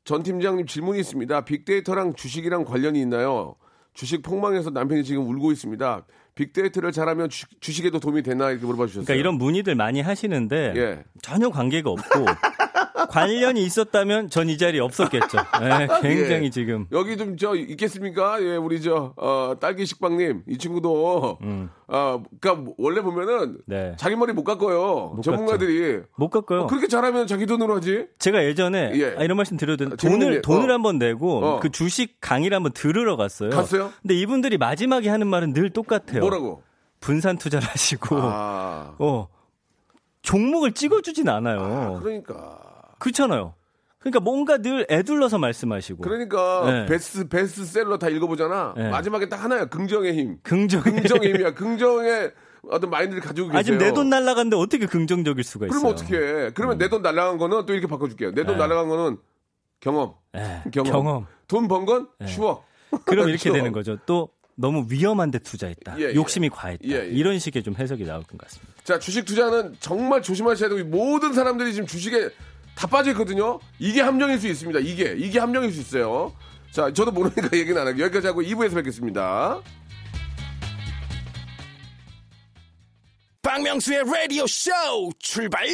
전 0.05 0.23
팀장님 0.23 0.65
질문이 0.65 0.99
있습니다. 0.99 1.41
빅데이터랑 1.45 2.13
주식이랑 2.13 2.63
관련이 2.65 2.99
있나요? 3.01 3.55
주식 3.93 4.21
폭망해서 4.21 4.69
남편이 4.69 5.03
지금 5.03 5.27
울고 5.27 5.51
있습니다. 5.51 6.05
빅데이터를 6.35 6.91
잘하면 6.91 7.29
주, 7.29 7.45
주식에도 7.59 7.99
도움이 7.99 8.21
되나 8.23 8.49
이렇게 8.51 8.65
물어봐 8.65 8.85
주셨어요. 8.85 9.05
그러니까 9.05 9.19
이런 9.19 9.35
문의들 9.35 9.75
많이 9.75 9.99
하시는데 10.01 10.73
예. 10.75 11.03
전혀 11.21 11.49
관계가 11.49 11.89
없고 11.89 12.25
관련이 13.09 13.61
있었다면 13.63 14.29
전 14.29 14.49
이 14.49 14.57
자리에 14.57 14.79
없었겠죠. 14.81 15.37
예, 15.61 15.87
굉장히 16.01 16.45
예. 16.45 16.49
지금 16.49 16.85
여기 16.91 17.17
좀 17.17 17.35
저 17.37 17.55
있겠습니까? 17.55 18.41
예, 18.41 18.55
우리 18.55 18.81
저 18.81 19.13
어, 19.17 19.55
딸기 19.59 19.85
식빵님 19.85 20.43
이 20.47 20.57
친구도 20.57 21.37
아, 21.87 22.19
그러니까 22.39 22.71
원래 22.77 23.01
보면은 23.01 23.57
네. 23.65 23.95
자기 23.97 24.15
머리 24.15 24.33
못 24.33 24.43
깎아요. 24.43 25.13
못 25.15 25.21
전문가들이 25.21 26.01
못 26.15 26.29
깎아요. 26.29 26.67
그렇게 26.67 26.87
잘하면 26.87 27.27
자기 27.27 27.45
돈으로 27.45 27.75
하지. 27.77 28.07
제가 28.19 28.43
예전에 28.45 28.91
예. 28.95 29.15
아, 29.17 29.23
이런 29.23 29.37
말씀 29.37 29.57
드려도 29.57 29.85
아, 29.85 29.89
돼. 29.89 29.95
재밌는 29.97 30.19
돈을 30.25 30.35
일. 30.37 30.41
돈을 30.41 30.69
어. 30.69 30.73
한번 30.73 30.97
내고 30.99 31.43
어. 31.45 31.59
그 31.59 31.69
주식 31.69 32.17
강의를 32.21 32.55
한번 32.55 32.71
들으러 32.73 33.15
갔어요. 33.17 33.49
갔어요? 33.49 33.91
근데 34.01 34.15
이분들이 34.15 34.57
마지막에 34.57 35.09
하는 35.09 35.27
말은 35.27 35.53
늘 35.53 35.69
똑같아요. 35.69 36.19
뭐라고? 36.21 36.61
분산 36.99 37.37
투자를 37.37 37.67
하시고 37.67 38.17
아, 38.19 38.93
어 38.99 39.27
종목을 40.21 40.73
찍어주진 40.73 41.29
않아요. 41.29 41.59
아, 41.61 41.99
그러니까. 42.01 42.59
그렇잖아요. 42.99 43.55
그러니까 43.99 44.19
뭔가 44.21 44.57
늘 44.57 44.85
애둘러서 44.89 45.37
말씀하시고 45.39 46.01
그러니까 46.03 46.63
네. 46.65 46.85
베스트 46.85 47.27
베스트셀러 47.27 47.97
다 47.97 48.07
읽어보잖아. 48.07 48.73
네. 48.77 48.89
마지막에 48.89 49.27
딱 49.27 49.43
하나야. 49.43 49.65
긍정의 49.65 50.13
힘. 50.13 50.37
긍정 50.41 50.81
긍정의 50.81 51.33
힘이야. 51.33 51.53
긍정의 51.53 52.31
어떤 52.69 52.89
마인드를 52.89 53.21
가지고 53.21 53.47
계세요. 53.47 53.59
아 53.59 53.63
지금 53.63 53.77
내돈 53.79 54.09
날라갔는데 54.09 54.55
어떻게 54.55 54.85
긍정적일 54.85 55.43
수가 55.43 55.65
있어요? 55.65 55.79
그러면 55.79 55.91
어떻게 55.93 56.15
해? 56.17 56.51
그러면 56.53 56.77
내돈 56.77 57.01
날라간 57.01 57.37
거는 57.37 57.65
또 57.65 57.73
이렇게 57.73 57.87
바꿔줄게요. 57.87 58.31
내돈 58.31 58.53
네. 58.53 58.57
날라간 58.57 58.87
거는 58.87 59.17
경험. 59.81 60.13
예, 60.35 60.61
경험. 60.71 60.91
경험. 60.91 61.27
돈 61.47 61.67
번 61.67 61.85
건 61.85 62.07
추억. 62.27 62.65
그럼 63.05 63.27
이렇게 63.27 63.43
추억. 63.43 63.53
되는 63.55 63.71
거죠. 63.73 63.97
또 64.05 64.29
너무 64.55 64.85
위험한데 64.89 65.39
투자했다. 65.39 65.99
예, 65.99 66.09
예. 66.11 66.15
욕심이 66.15 66.49
과했다. 66.49 66.87
예, 66.87 66.93
예. 67.05 67.07
이런 67.07 67.37
식의 67.39 67.63
좀 67.63 67.75
해석이 67.75 68.05
나올 68.05 68.23
것 68.23 68.37
같습니다. 68.37 68.73
자, 68.83 68.99
주식 68.99 69.25
투자는 69.25 69.75
정말 69.79 70.21
조심하셔야 70.21 70.69
되고 70.69 70.87
모든 70.89 71.33
사람들이 71.33 71.73
지금 71.73 71.87
주식에 71.87 72.29
다 72.79 72.87
빠져 72.87 73.11
있거든요. 73.11 73.59
이게 73.77 73.99
함정일 73.99 74.39
수 74.39 74.47
있습니다. 74.47 74.79
이게 74.79 75.13
이게 75.17 75.37
함정일 75.37 75.73
수 75.73 75.81
있어요. 75.81 76.33
자, 76.71 76.93
저도 76.93 77.11
모르니까 77.11 77.49
얘기는 77.57 77.77
안 77.77 77.85
하고 77.85 77.99
여기까지 77.99 78.27
하고 78.27 78.41
2부에서 78.41 78.75
뵙겠습니다. 78.75 79.59
박명수의 83.41 84.05
라디오 84.05 84.47
쇼 84.47 84.71
출발 85.19 85.67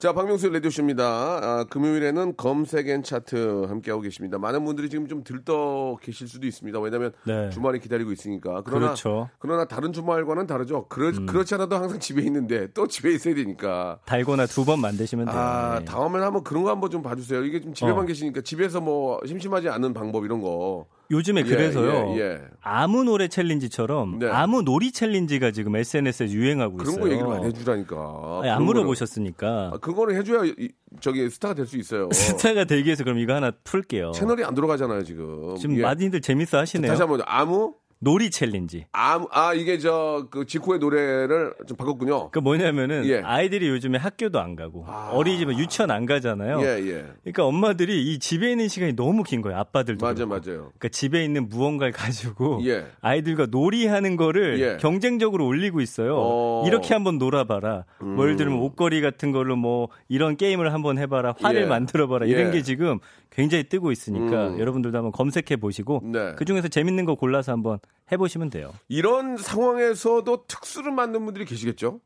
자, 0.00 0.14
박명수 0.14 0.48
라디오쇼입니다. 0.48 1.04
아, 1.04 1.64
금요일에는 1.68 2.34
검색앤 2.38 3.02
차트 3.02 3.66
함께하고 3.68 4.00
계십니다. 4.00 4.38
많은 4.38 4.64
분들이 4.64 4.88
지금 4.88 5.06
좀 5.06 5.22
들떠 5.22 5.98
계실 6.00 6.26
수도 6.26 6.46
있습니다. 6.46 6.80
왜냐면 6.80 7.12
네. 7.26 7.50
주말이 7.50 7.80
기다리고 7.80 8.10
있으니까. 8.10 8.62
그러나, 8.64 8.86
그렇죠. 8.86 9.28
음. 9.30 9.36
그러나 9.38 9.66
다른 9.66 9.92
주말과는 9.92 10.46
다르죠. 10.46 10.86
그렇, 10.88 11.12
그렇지 11.26 11.54
않아도 11.56 11.76
항상 11.76 11.98
집에 12.00 12.22
있는데 12.22 12.68
또 12.72 12.86
집에 12.86 13.12
있어야 13.12 13.34
되니까. 13.34 13.98
달고나 14.06 14.46
두 14.46 14.64
번 14.64 14.80
만드시면 14.80 15.26
돼요. 15.26 15.36
아, 15.38 15.78
네. 15.80 15.84
다음에 15.84 16.18
한번 16.20 16.44
그런 16.44 16.62
거 16.64 16.70
한번 16.70 16.88
좀 16.90 17.02
봐주세요. 17.02 17.44
이게 17.44 17.60
좀 17.60 17.74
집에만 17.74 17.98
어. 17.98 18.06
계시니까 18.06 18.40
집에서 18.40 18.80
뭐 18.80 19.20
심심하지 19.26 19.68
않은 19.68 19.92
방법 19.92 20.24
이런 20.24 20.40
거. 20.40 20.86
요즘에 21.10 21.40
예, 21.40 21.44
그래서요. 21.44 22.14
예, 22.16 22.20
예. 22.20 22.40
아무 22.60 23.02
노래 23.04 23.26
challenge처럼 23.28 24.18
네. 24.20 24.28
아무 24.28 24.62
놀이 24.62 24.92
challenge가 24.92 25.50
지금 25.50 25.74
SNS에 25.76 26.30
유행하고 26.30 26.76
그런 26.76 26.92
있어요. 26.92 27.04
거 27.04 27.10
얘기를 27.10 27.28
많이 27.28 27.46
해주라니까. 27.46 27.96
아니, 28.42 28.50
안 28.50 28.58
그런 28.58 28.66
물어보셨으니까. 28.66 29.70
아, 29.74 29.78
그거는 29.78 30.14
해줘야 30.16 30.44
이- 30.44 30.68
저기 31.00 31.28
스타가 31.28 31.54
될 31.54 31.66
수 31.66 31.76
있어요. 31.78 32.08
스타가 32.12 32.64
되기 32.64 32.84
위해서 32.84 33.02
그럼 33.04 33.18
이거 33.18 33.34
하나 33.34 33.50
풀게요. 33.64 34.12
채널이 34.12 34.44
안 34.44 34.54
돌아가잖아요, 34.54 35.02
지금. 35.04 35.56
지금 35.56 35.76
예. 35.78 35.82
많이들 35.82 36.20
재밌어 36.20 36.58
하시네요. 36.58 36.90
다시 36.90 37.02
한번 37.02 37.22
아무 37.26 37.74
놀이 38.02 38.30
challenge. 38.30 38.86
아무 38.92 39.28
아 39.30 39.52
이게 39.52 39.78
저 39.78 40.26
그 40.30 40.46
지코의 40.46 40.78
노래를 40.78 41.54
좀 41.66 41.76
바꿨군요. 41.76 42.30
그 42.30 42.38
뭐냐면은 42.38 43.04
예. 43.06 43.20
아이들이 43.20 43.68
요즘에 43.68 43.98
학교도 43.98 44.40
안 44.40 44.56
가고 44.56 44.84
아. 44.88 45.10
어린이집은 45.12 45.58
유치원 45.58 45.90
안 45.90 46.06
가잖아요. 46.06 46.60
예, 46.62 46.66
예. 46.86 47.06
그러니까 47.22 47.44
엄마들이 47.44 48.02
이 48.12 48.18
집에 48.18 48.50
있는 48.50 48.68
시간이 48.68 48.94
너무 48.96 49.22
긴 49.22 49.42
거예요. 49.42 49.58
아빠들도. 49.58 50.04
맞아, 50.04 50.24
그렇고. 50.24 50.30
맞아요. 50.46 50.58
그러니까 50.78 50.88
집에 50.88 51.24
있는 51.24 51.48
무언가를 51.48 51.92
가지고 51.92 52.60
예. 52.64 52.86
아이들과 53.00 53.46
놀이하는 53.50 54.16
거를 54.16 54.60
예. 54.60 54.76
경쟁적으로 54.80 55.46
올리고 55.46 55.80
있어요. 55.80 56.16
어. 56.16 56.62
음. 56.62 56.66
이렇게 56.66 56.94
한번 56.94 57.18
놀아봐라. 57.18 57.84
뭐 58.00 58.24
예를 58.24 58.36
들면 58.36 58.58
옷걸이 58.60 59.00
같은 59.00 59.32
걸로 59.32 59.56
뭐 59.56 59.88
이런 60.08 60.36
게임을 60.36 60.72
한번 60.72 60.98
해봐라. 60.98 61.34
화를 61.40 61.62
예. 61.62 61.66
만들어봐라. 61.66 62.26
이런 62.26 62.48
예. 62.48 62.50
게 62.52 62.62
지금 62.62 62.98
굉장히 63.30 63.64
뜨고 63.64 63.92
있으니까 63.92 64.48
음. 64.48 64.58
여러분들도 64.58 64.96
한번 64.96 65.12
검색해 65.12 65.56
보시고 65.56 66.02
네. 66.04 66.34
그 66.36 66.44
중에서 66.44 66.68
재밌는 66.68 67.04
거 67.04 67.14
골라서 67.14 67.52
한번 67.52 67.78
해보시면 68.12 68.50
돼요. 68.50 68.72
이런 68.88 69.36
상황에서도 69.36 70.44
특수를 70.48 70.90
만든 70.92 71.24
분들이 71.24 71.44
계시겠죠? 71.44 72.00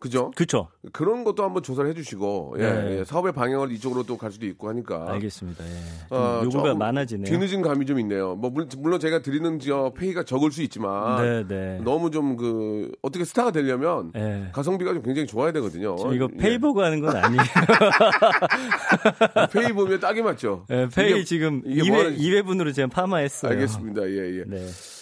그죠? 0.00 0.32
그렇죠. 0.36 0.68
그런 0.92 1.24
것도 1.24 1.44
한번 1.44 1.62
조사를 1.62 1.88
해주시고 1.88 2.56
예, 2.58 2.62
네. 2.62 2.98
예, 2.98 3.04
사업의 3.04 3.32
방향을 3.32 3.72
이쪽으로 3.72 4.02
또 4.02 4.18
갈 4.18 4.32
수도 4.32 4.44
있고 4.44 4.68
하니까 4.68 5.06
알겠습니다. 5.12 5.64
예. 5.64 5.68
좀 6.10 6.18
어, 6.18 6.40
요구가 6.44 6.74
많아지네요. 6.74 7.24
뒤늦은 7.24 7.62
감이 7.62 7.86
좀 7.86 7.98
있네요. 8.00 8.34
뭐 8.34 8.50
물론, 8.50 9.00
제가 9.00 9.22
드리는 9.22 9.58
저 9.60 9.94
페이가 9.96 10.24
적을 10.24 10.50
수 10.52 10.60
있지만 10.62 11.22
네, 11.22 11.46
네. 11.46 11.80
너무 11.84 12.10
좀 12.10 12.36
그 12.36 12.90
어떻게 13.00 13.24
스타가 13.24 13.50
되려면 13.50 14.12
예. 14.16 14.50
가성비가 14.52 14.92
좀 14.92 15.02
굉장히 15.02 15.26
좋아야 15.26 15.52
되거든요. 15.52 15.94
이거 16.12 16.28
예. 16.34 16.36
페이 16.36 16.58
보고 16.58 16.82
하는 16.82 17.00
건 17.00 17.16
아니에요. 17.16 17.42
페이 19.52 19.72
보면 19.72 20.00
딱이 20.00 20.20
맞죠. 20.22 20.66
예, 20.70 20.86
페이 20.94 21.12
이게- 21.12 21.24
지금 21.24 21.62
이게 21.64 21.80
2회, 21.82 21.88
뭐 21.88 21.98
하는- 22.02 22.18
2회분으로 22.18 22.74
지금 22.74 22.88
파마했어요. 22.90 23.52
알겠습니다. 23.52 24.02
예, 24.10 24.40
예. 24.40 24.44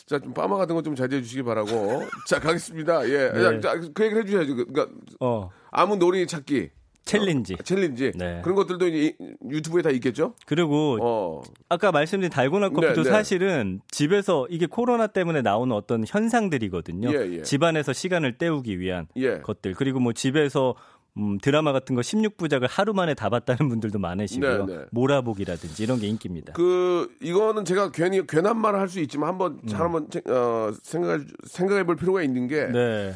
네. 0.03 0.07
자, 0.07 0.19
좀 0.19 0.35
파마 0.35 0.57
같은 0.57 0.75
거 0.75 0.83
좀 0.83 0.95
자제해 0.95 1.23
주시기 1.23 1.43
바라고. 1.43 1.71
자, 2.29 2.41
가겠습니다. 2.41 3.09
예. 3.09 3.31
네. 3.33 3.61
자, 3.61 3.75
그 3.95 4.05
얘기를 4.05 4.23
해 4.23 4.27
주셔야죠. 4.27 4.57
그- 4.57 4.67
그러니까 4.67 4.95
어, 5.21 5.51
아무 5.71 5.97
놀이 5.97 6.27
찾기, 6.27 6.71
challenge. 7.05 7.57
challenge 7.65 8.13
네. 8.15 8.41
그런 8.43 8.55
것들도 8.57 8.87
이제 8.89 9.15
이- 9.19 9.35
유튜브에 9.51 9.83
다 9.83 9.91
있겠죠. 9.91 10.35
그리고 10.47 10.99
어, 11.01 11.43
아까 11.69 11.91
말씀드린 11.93 12.31
달고나 12.31 12.69
커피도 12.71 12.95
네, 12.95 13.03
네. 13.03 13.11
사실은 13.11 13.81
집에서 13.91 14.47
이게 14.51 14.67
코로나 14.67 15.07
때문에 15.09 15.43
나오는 15.43 15.75
어떤 15.75 16.05
현상들이거든요. 16.07 17.11
예, 17.13 17.39
예. 17.39 17.43
집안에서 17.43 17.93
시간을 17.93 18.39
때우기 18.39 18.79
위한 18.81 19.07
예. 19.17 19.39
것들. 19.39 19.75
그리고 19.75 19.99
뭐 20.01 20.13
집에서 20.13 20.75
음, 21.19 21.37
드라마 21.39 21.73
같은 21.73 21.95
거 21.95 22.01
16부작을 22.01 22.67
하루 22.71 22.95
만에 22.95 23.13
다 23.15 23.29
봤다는 23.29 23.69
분들도 23.69 23.99
많으시고요. 23.99 24.65
네, 24.67 24.77
네. 24.79 24.85
몰아보기라든지 24.93 25.83
이런 25.83 25.99
게 26.01 26.07
인기입니다. 26.07 26.55
그 26.55 27.15
이거는 27.21 27.65
제가 27.67 27.91
괜히 27.91 28.27
괜한 28.27 28.59
말을 28.59 28.79
할 28.81 28.89
수 28.89 28.99
있지만 29.01 29.29
한번 29.29 29.61
음. 29.63 29.67
잘 29.69 29.83
한번 29.83 30.09
체- 30.11 30.23
어, 30.27 30.73
생각 30.83 31.21
생각해 31.47 31.85
볼 31.85 31.97
필요가 31.97 32.23
있는 32.23 32.49
게제 32.49 32.73
네. 32.73 33.15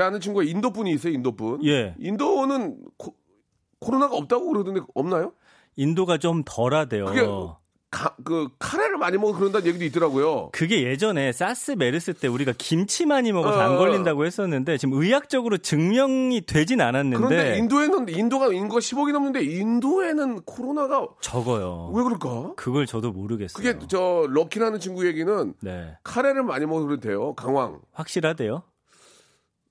아는 0.00 0.20
친구가 0.20 0.44
인도 0.44 0.70
분이 0.72 0.90
있어요. 0.92 1.12
인도 1.12 1.36
분. 1.36 1.62
예. 1.64 1.94
인도는 1.98 2.78
코, 2.96 3.14
코로나가 3.78 4.16
없다고 4.16 4.48
그러던데 4.48 4.80
없나요? 4.94 5.32
인도가 5.76 6.18
좀 6.18 6.42
덜하대요. 6.46 7.04
그게 7.04 7.20
가, 7.94 8.12
그 8.24 8.48
카레를 8.58 8.98
많이 8.98 9.16
먹어 9.16 9.38
그런다는 9.38 9.68
얘기도 9.68 9.84
있더라고요. 9.84 10.50
그게 10.50 10.82
예전에 10.82 11.30
사스 11.30 11.72
메르스 11.72 12.12
때 12.14 12.26
우리가 12.26 12.52
김치 12.58 13.06
많이 13.06 13.32
먹어서 13.32 13.60
안 13.60 13.74
어. 13.74 13.76
걸린다고 13.78 14.26
했었는데 14.26 14.78
지금 14.78 15.00
의학적으로 15.00 15.58
증명이 15.58 16.40
되진 16.44 16.80
않았는데 16.80 17.16
그런데 17.16 17.58
인도에는 17.58 18.08
인도가 18.08 18.48
인구가 18.48 18.80
10억이 18.80 19.12
넘는데 19.12 19.44
인도에는 19.44 20.42
코로나가 20.42 21.06
적어요. 21.20 21.92
왜 21.94 22.02
그럴까? 22.02 22.54
그걸 22.56 22.86
저도 22.86 23.12
모르겠어요. 23.12 23.62
그게 23.62 23.86
저 23.88 24.26
럭키라는 24.28 24.80
친구 24.80 25.06
얘기는 25.06 25.54
네. 25.60 25.96
카레를 26.02 26.42
많이 26.42 26.66
먹어서 26.66 26.86
그렇대요. 26.86 27.34
강황. 27.34 27.80
확실하대요? 27.92 28.64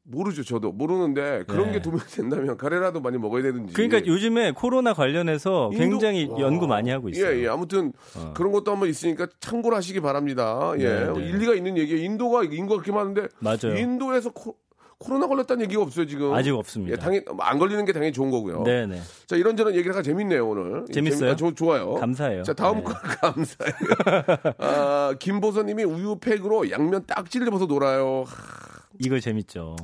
모르죠, 0.06 0.44
저도 0.44 0.72
모르는데 0.74 1.44
그런 1.48 1.68
네. 1.68 1.74
게 1.74 1.82
도움이 1.82 2.00
된다면 2.12 2.58
카레라도 2.58 3.00
많이 3.00 3.18
먹어야 3.18 3.42
되는지. 3.42 3.74
그러니까 3.74 4.06
요즘에 4.06 4.52
코로나 4.52 4.94
관련해서 4.94 5.70
인도- 5.72 5.78
굉장히 5.78 6.28
와. 6.30 6.39
연구 6.42 6.68
많이 6.68 6.89
하고 6.89 7.08
있어요. 7.10 7.28
예, 7.38 7.44
예. 7.44 7.48
아무튼 7.48 7.94
어. 8.18 8.34
그런 8.36 8.52
것도 8.52 8.72
한번 8.72 8.89
있으니까 8.89 9.28
참고를 9.39 9.78
하시기 9.78 10.02
바랍니다. 10.02 10.74
예. 10.78 10.89
네, 10.89 11.13
네. 11.13 11.20
일리가 11.30 11.54
있는 11.56 11.78
얘기예요. 11.78 12.04
인도가 12.04 12.44
인구가 12.44 12.82
그렇게 12.82 12.92
많은데 12.92 13.28
맞아요. 13.39 13.78
인도에서 13.78 14.32
코, 14.32 14.58
코로나 15.00 15.26
걸렸다는 15.28 15.63
얘기가 15.63 15.82
없어요, 15.82 16.06
지금. 16.06 16.34
아직 16.34 16.52
없습니다. 16.54 16.94
예, 16.94 16.98
당연 16.98 17.24
안 17.39 17.58
걸리는 17.58 17.84
게 17.86 17.94
당연히 17.94 18.12
좋은 18.12 18.30
거고요. 18.30 18.63
네 18.63 18.86
네. 18.86 19.00
자, 19.26 19.38
이런저런 19.38 19.74
얘기가 19.76 20.02
재밌네요, 20.02 20.48
오늘. 20.48 20.86
재밌어요? 20.92 21.32
아, 21.32 21.36
저, 21.38 21.52
좋아요. 21.54 21.94
감사해요. 21.96 22.44
자, 22.44 22.52
다음 22.54 22.78
네. 22.78 22.84
거 22.84 22.94
감사해요. 23.22 24.54
아, 24.58 25.13
김보선 25.20 25.66
님이 25.68 25.84
우유 25.86 26.18
팩으로 26.20 26.70
양면 26.72 27.04
딱 27.08 27.30
찔러서 27.30 27.66
놀아요. 27.68 28.26
이거 28.99 29.19
재밌죠. 29.19 29.75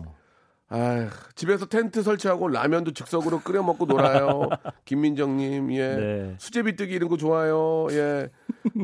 아, 0.72 1.10
집에서 1.34 1.66
텐트 1.66 2.04
설치하고 2.04 2.48
라면도 2.48 2.92
즉석으로 2.94 3.40
끓여 3.42 3.64
먹고 3.64 3.86
놀아요. 3.86 4.50
김민정님, 4.86 5.74
예. 5.74 5.96
네. 5.96 6.36
수제비 6.38 6.76
뜨기 6.76 6.94
이런 6.94 7.10
거 7.10 7.18
좋아요. 7.18 7.88
예. 7.92 8.30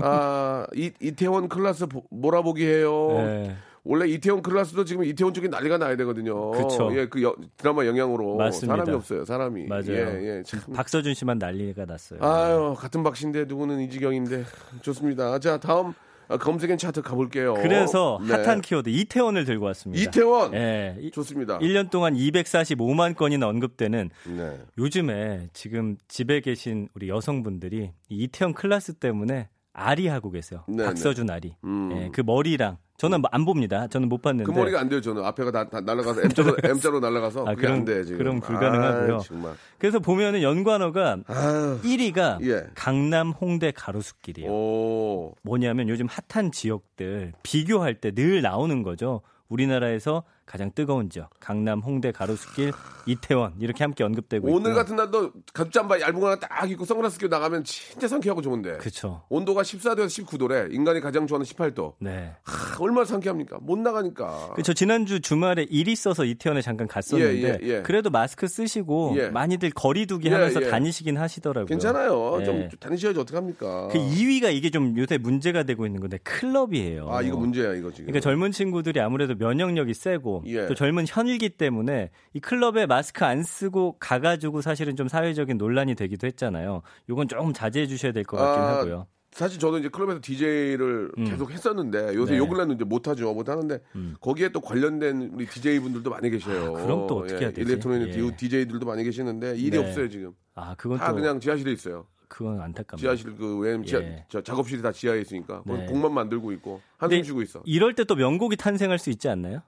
아, 0.01 0.65
이, 0.73 0.91
이태원 0.99 1.47
클라스 1.47 1.85
보- 1.85 2.03
몰아보기 2.09 2.65
해요. 2.65 3.09
네. 3.17 3.55
원래 3.83 4.07
이태원 4.07 4.41
클라스도 4.41 4.83
지금 4.83 5.03
이태원 5.03 5.31
쪽에 5.35 5.47
난리가 5.47 5.77
나야 5.77 5.95
되거든요. 5.97 6.49
그쵸. 6.53 6.89
예, 6.97 7.07
그 7.07 7.21
여- 7.21 7.35
드라마 7.55 7.85
영향으로 7.85 8.35
맞습니다. 8.35 8.77
사람이 8.77 8.95
없어요. 8.95 9.25
사람이. 9.25 9.67
맞아요. 9.67 9.89
예, 9.91 10.38
예. 10.39 10.43
참. 10.43 10.59
박서준 10.73 11.13
씨만 11.13 11.38
난리가 11.38 11.85
났어요. 11.85 12.19
아유, 12.23 12.73
같은 12.75 13.03
박씨인데 13.03 13.45
누구는 13.45 13.81
이지경인데 13.81 14.43
좋습니다. 14.81 15.38
자, 15.38 15.59
다음 15.59 15.93
아, 16.27 16.38
검색엔 16.38 16.77
차트 16.77 17.01
가볼게요. 17.01 17.53
그래서 17.55 18.19
네. 18.25 18.33
핫한 18.33 18.61
키워드 18.61 18.89
이태원을 18.89 19.45
들고 19.45 19.65
왔습니다. 19.67 20.01
이태원 20.03 20.53
예. 20.53 20.97
이- 20.99 21.11
좋습니다. 21.11 21.59
1년 21.59 21.89
동안 21.89 22.15
245만 22.15 23.15
건이나 23.15 23.47
언급되는 23.47 24.09
네. 24.35 24.57
요즘에 24.77 25.47
지금 25.53 25.97
집에 26.07 26.39
계신 26.41 26.88
우리 26.95 27.09
여성분들이 27.09 27.91
이 28.09 28.23
이태원 28.23 28.53
클라스 28.53 28.93
때문에 28.95 29.49
아리 29.73 30.07
하고 30.07 30.31
계세요. 30.31 30.63
네, 30.67 30.85
박서준 30.85 31.29
아리. 31.29 31.55
음. 31.63 31.89
예, 31.91 32.09
그 32.13 32.21
머리랑 32.21 32.77
저는 33.09 33.23
안 33.31 33.45
봅니다. 33.45 33.87
저는 33.87 34.09
못 34.09 34.21
봤는데. 34.21 34.51
그 34.51 34.57
머리가 34.57 34.79
안 34.79 34.89
돼요, 34.89 34.99
저는. 35.01 35.23
앞에가 35.23 35.51
다, 35.51 35.69
다 35.69 35.81
날아가서, 35.81 36.21
M자로, 36.23 36.55
M자로 36.63 36.99
날아가서. 36.99 37.45
아, 37.47 37.55
그럼- 37.55 37.73
안 37.73 37.85
돼, 37.85 38.03
지금. 38.03 38.17
그럼 38.17 38.39
불가능하고요. 38.39 39.17
아. 39.45 39.53
그래서 39.77 39.99
보면은 39.99 40.41
연관어가 40.41 41.17
아유, 41.27 41.79
1위가 41.83 42.45
예. 42.47 42.65
강남 42.75 43.29
홍대 43.31 43.71
가로수길이에요. 43.71 44.49
오. 44.51 45.35
뭐냐면 45.43 45.89
요즘 45.89 46.07
핫한 46.07 46.51
지역들 46.51 47.33
비교할 47.43 47.95
때 48.01 48.11
늘 48.11 48.41
나오는 48.41 48.81
거죠. 48.83 49.21
우리나라에서 49.49 50.23
가장 50.45 50.71
뜨거운 50.73 51.10
지역 51.10 51.29
강남, 51.39 51.79
홍대, 51.79 52.12
가로수길, 52.12 52.71
이태원 53.08 53.55
이렇게 53.60 53.84
함께 53.84 54.03
언급되고 54.03 54.47
오늘 54.47 54.71
있고요. 54.71 54.75
같은 54.75 54.95
날도 54.95 55.31
가죽 55.53 55.73
잠바 55.73 55.99
얇은 56.01 56.19
거 56.19 56.27
하나 56.27 56.39
딱 56.39 56.69
입고 56.69 56.86
선글라스 56.86 57.17
끼고 57.19 57.29
나가면 57.29 57.63
진짜 57.63 58.08
상쾌하고 58.08 58.41
좋은데. 58.41 58.77
그쵸. 58.77 59.23
온도가 59.29 59.63
14도에서 59.63 60.25
19도래. 60.25 60.73
인간이 60.73 61.01
가장 61.01 61.27
좋아하는 61.27 61.45
18도. 61.45 61.93
네. 61.99 62.34
하, 62.43 62.77
얼마나 62.79 63.05
상쾌합니까? 63.05 63.58
못 63.62 63.79
나가니까. 63.79 64.53
그저 64.55 64.73
지난주 64.73 65.19
주말에 65.19 65.65
일 65.69 65.88
있어서 65.88 66.25
이태원에 66.25 66.62
잠깐 66.62 66.88
갔었는데 66.88 67.43
예, 67.43 67.60
예, 67.62 67.77
예. 67.77 67.81
그래도 67.81 68.10
마스크 68.10 68.47
쓰시고 68.47 69.15
예. 69.17 69.29
많이들 69.29 69.71
거리두기 69.71 70.27
예, 70.29 70.34
하면서 70.34 70.62
예. 70.62 70.69
다니시긴 70.69 71.17
하시더라고요. 71.17 71.65
괜찮아요. 71.65 72.38
예. 72.41 72.45
좀 72.45 72.69
다니셔야지 72.79 73.19
어떡합니까? 73.19 73.89
그 73.89 73.97
2위가 73.97 74.53
이게 74.53 74.69
좀 74.69 74.95
요새 74.97 75.17
문제가 75.17 75.63
되고 75.63 75.86
있는 75.86 76.01
건데 76.01 76.17
클럽이에요. 76.23 77.10
아, 77.12 77.21
이거 77.21 77.38
문제야, 77.38 77.73
이거 77.73 77.89
지금. 77.91 78.05
그러니까 78.05 78.19
젊은 78.19 78.51
친구들이 78.51 78.99
아무래도 78.99 79.36
면역력이 79.36 79.93
세고 79.93 80.35
예. 80.45 80.65
또 80.67 80.74
젊은 80.76 81.06
현이기 81.08 81.50
때문에 81.58 82.10
이 82.34 82.39
클럽에 82.39 82.86
마스크 82.86 83.24
안 83.26 83.43
쓰고 83.43 83.98
가가지고 84.00 84.62
사실은 84.62 84.95
좀 84.95 85.08
사회적인 85.08 85.58
논란이 85.58 85.95
되기도 85.95 86.28
했잖아요. 86.28 86.82
요건 87.10 87.28
조금 87.28 87.54
자제해 87.54 87.88
주셔야 87.88 88.12
될 88.12 88.24
것 88.24 88.38
같긴 88.38 88.63
아, 88.63 88.67
하고요. 88.78 89.08
사실 89.32 89.60
저도 89.60 89.80
이제 89.80 89.89
클럽에서 89.89 90.19
DJ를 90.21 91.12
계속 91.26 91.52
했었는데 91.52 92.15
요새 92.15 92.34
네. 92.34 92.39
음. 92.39 92.43
요 92.45 92.48
근래는 92.50 92.76
이제 92.76 92.86
못하죠. 92.86 93.34
못하는데 93.34 93.80
거기에 94.21 94.50
또 94.50 94.62
관련된 94.62 95.32
우리 95.34 95.45
DJ 95.45 95.80
분들도 95.80 96.10
많이 96.10 96.30
계셔요. 96.30 96.78
아, 96.78 96.84
그럼 96.84 97.06
또 97.08 97.17
어떻게 97.17 97.41
해야 97.41 97.52
되지? 97.52 97.62
일렉트로닉 97.62 98.15
예. 98.15 98.36
DJ들도 98.38 98.86
많이 98.86 99.04
계시는데 99.04 99.58
일이 99.58 99.71
네. 99.71 99.78
없어요 99.78 100.08
지금. 100.10 100.32
아 100.54 100.74
그건 100.76 101.00
다 101.00 101.10
또 101.10 101.15
그냥 101.15 101.39
지하실에 101.41 101.71
있어요. 101.74 102.08
그건 102.30 102.60
안타깝네요. 102.62 102.98
지하실 103.15 103.36
그 103.36 103.58
왜냐면 103.60 103.86
지하, 103.86 104.02
예. 104.02 104.26
저 104.30 104.41
작업실이 104.41 104.82
다 104.82 104.91
지하에 104.91 105.19
있으니까 105.21 105.62
거기 105.63 105.80
네. 105.80 105.86
곡만 105.86 106.13
만들고 106.13 106.52
있고 106.54 106.82
한숨 106.98 107.21
쉬고 107.24 107.41
있어. 107.41 107.62
이럴 107.65 107.93
때 107.93 108.06
또 108.06 108.15
명곡이 108.15 108.56
탄생할 108.56 108.98
수 109.00 109.10
있지 109.10 109.28
않나요? 109.30 109.62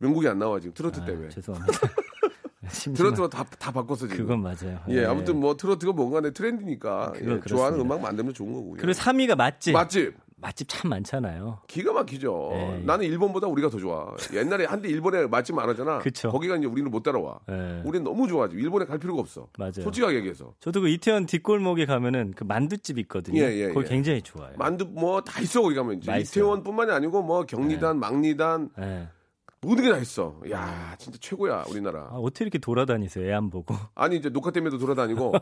명곡이 0.00 0.26
안 0.28 0.38
나와 0.38 0.58
지금 0.58 0.74
트로트 0.74 1.00
아, 1.00 1.04
때문에. 1.04 1.28
죄송합니다. 1.28 1.72
심심한- 2.68 2.96
트로트로 2.96 3.28
다, 3.28 3.44
다 3.58 3.70
바꿨어 3.72 4.06
지금. 4.08 4.16
그건 4.18 4.42
맞아요. 4.42 4.80
예, 4.88 5.00
네. 5.00 5.04
아무튼 5.06 5.38
뭐 5.40 5.56
트로트가 5.56 5.92
뭔가 5.92 6.20
내 6.20 6.30
트렌드니까 6.32 7.12
그건 7.12 7.36
예, 7.38 7.48
좋아하는. 7.48 7.80
음악 7.80 8.00
만들면 8.00 8.32
좋은 8.34 8.52
거고요. 8.52 8.74
그리고 8.80 8.92
3위가 8.92 9.34
맛집. 9.36 9.72
맛집 9.72 10.14
맛집 10.36 10.68
참 10.70 10.88
많잖아요. 10.90 11.58
기가 11.66 11.92
막히죠. 11.92 12.50
예. 12.54 12.82
나는 12.86 13.04
일본보다 13.06 13.46
우리가 13.48 13.68
더 13.68 13.76
좋아. 13.78 14.14
옛날에 14.32 14.64
한때 14.64 14.88
일본에 14.88 15.26
맛집 15.26 15.54
많았잖아. 15.54 15.98
그쵸. 15.98 16.30
거기가 16.30 16.56
이제 16.56 16.66
우리는 16.66 16.90
못 16.90 17.02
따라와. 17.02 17.40
예. 17.50 17.82
우리는 17.84 18.04
너무 18.04 18.26
좋아하지. 18.26 18.56
일본에 18.56 18.86
갈 18.86 18.98
필요가 18.98 19.20
없어. 19.20 19.48
맞아요. 19.58 19.72
솔직하게 19.82 20.16
얘기해서. 20.16 20.54
저도 20.60 20.80
그 20.80 20.88
이태원 20.88 21.26
뒷골목에 21.26 21.84
가면은 21.84 22.32
그 22.34 22.44
만두집 22.44 22.98
있거든요. 23.00 23.38
예, 23.42 23.52
예, 23.52 23.72
거기 23.72 23.84
예. 23.84 23.90
굉장히 23.90 24.22
좋아요. 24.22 24.52
만두 24.56 24.86
뭐 24.86 25.20
다 25.22 25.42
있어 25.42 25.60
거기 25.60 25.74
가면 25.74 25.98
이제. 25.98 26.16
이태원뿐만이 26.20 26.90
아니고 26.92 27.22
뭐 27.22 27.44
경리단, 27.44 27.98
망리단 27.98 28.70
예. 28.80 29.08
모든 29.62 29.84
게 29.84 29.90
다 29.90 29.98
있어. 29.98 30.40
야 30.50 30.94
진짜 30.98 31.18
최고야 31.20 31.64
우리나라. 31.68 32.08
아, 32.10 32.14
어떻게 32.16 32.44
이렇게 32.44 32.58
돌아다니세요? 32.58 33.28
애 33.28 33.32
안 33.34 33.50
보고. 33.50 33.74
아니 33.94 34.16
이제 34.16 34.30
녹화 34.30 34.50
때문에도 34.50 34.78
돌아다니고 34.78 35.32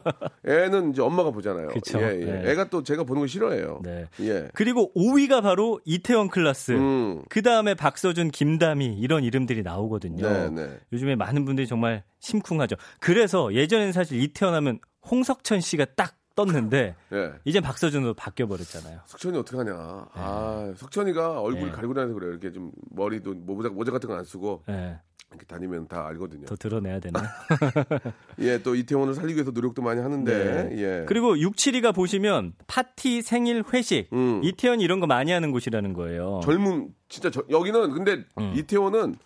애는 0.45 0.91
이제 0.91 1.03
엄마가 1.03 1.31
보잖아요. 1.31 1.69
그쵸. 1.69 2.01
예, 2.01 2.21
예. 2.21 2.25
네. 2.25 2.51
애가 2.51 2.69
또 2.71 2.83
제가 2.83 3.05
보는 3.05 3.21
거 3.23 3.27
싫어해요. 3.29 3.81
네. 3.85 4.07
예. 4.21 4.49
그리고 4.55 4.93
5위가 4.95 5.41
바로 5.43 5.81
이태원 5.85 6.29
클라스. 6.29 6.73
음. 6.73 7.23
그 7.29 7.43
다음에 7.43 7.75
박서준, 7.75 8.31
김다미 8.33 8.97
이런 8.99 9.23
이름들이 9.23 9.63
나오거든요. 9.63 10.29
네, 10.29 10.51
네. 10.51 10.79
요즘에 10.93 11.15
많은 11.15 11.45
분들이 11.45 11.67
정말 11.69 12.03
심쿵하죠. 12.19 12.75
그래서 13.01 13.55
예전에는 13.55 13.93
사실 13.93 14.21
이태원 14.21 14.55
하면 14.55 14.81
홍석천 15.11 15.61
씨가 15.61 15.87
딱 15.97 16.18
떴는데 16.39 16.95
예. 17.13 17.33
이제 17.45 17.61
박서준으로 17.61 18.15
바뀌어 18.15 18.47
버렸잖아요. 18.47 19.01
석천이 19.07 19.37
어떡하냐. 19.39 19.73
아, 20.13 20.73
석천이가 20.77 21.41
얼굴 21.41 21.67
네. 21.67 21.71
가리고 21.73 21.95
다녀서 21.95 22.15
그래 22.15 22.29
요. 22.29 22.31
이렇게 22.31 22.53
좀 22.53 22.71
머리도 22.91 23.35
모자, 23.35 23.69
모자 23.71 23.91
같은 23.91 24.09
거 24.09 24.15
안 24.15 24.25
쓰고 24.25 24.63
예. 24.69 24.99
이렇게 25.31 25.45
다니면 25.47 25.89
다 25.89 26.07
알거든요. 26.07 26.47
더 26.47 26.57
드러내야 26.57 27.01
되나? 27.01 27.21
예, 28.41 28.63
또 28.63 28.75
이태원을 28.75 29.15
살리기 29.15 29.35
위해서 29.35 29.51
노력도 29.51 29.83
많이 29.83 30.01
하는데, 30.01 30.71
예. 30.73 30.77
네. 31.01 31.05
그리고 31.07 31.35
672가 31.35 31.95
보시면 31.95 32.55
파티, 32.67 33.21
생일, 33.21 33.63
회식 33.73 34.09
음. 34.15 34.41
이태원 34.43 34.81
이런 34.81 35.01
거 35.01 35.07
많이 35.07 35.31
하는 35.33 35.51
곳이라는 35.53 35.93
거예요. 35.93 36.41
젊은, 36.45 36.95
진짜, 37.11 37.31
저- 37.31 37.43
여기는 37.51 37.91
근데 37.91 38.25
음. 38.39 38.53
이태원은 38.57 39.17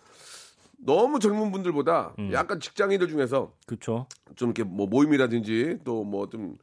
너무 0.85 1.19
젊은 1.19 1.51
분들보다 1.53 2.13
음. 2.19 2.31
약간 2.33 2.59
직장인들 2.59 3.07
중에서 3.07 3.53
그렇죠. 3.65 4.07
좀 4.35 4.49
이렇게 4.49 4.63
뭐 4.63 4.85
모임이라든지 4.87 5.77
또 5.85 6.03
뭐 6.03 6.27
좀 6.29 6.57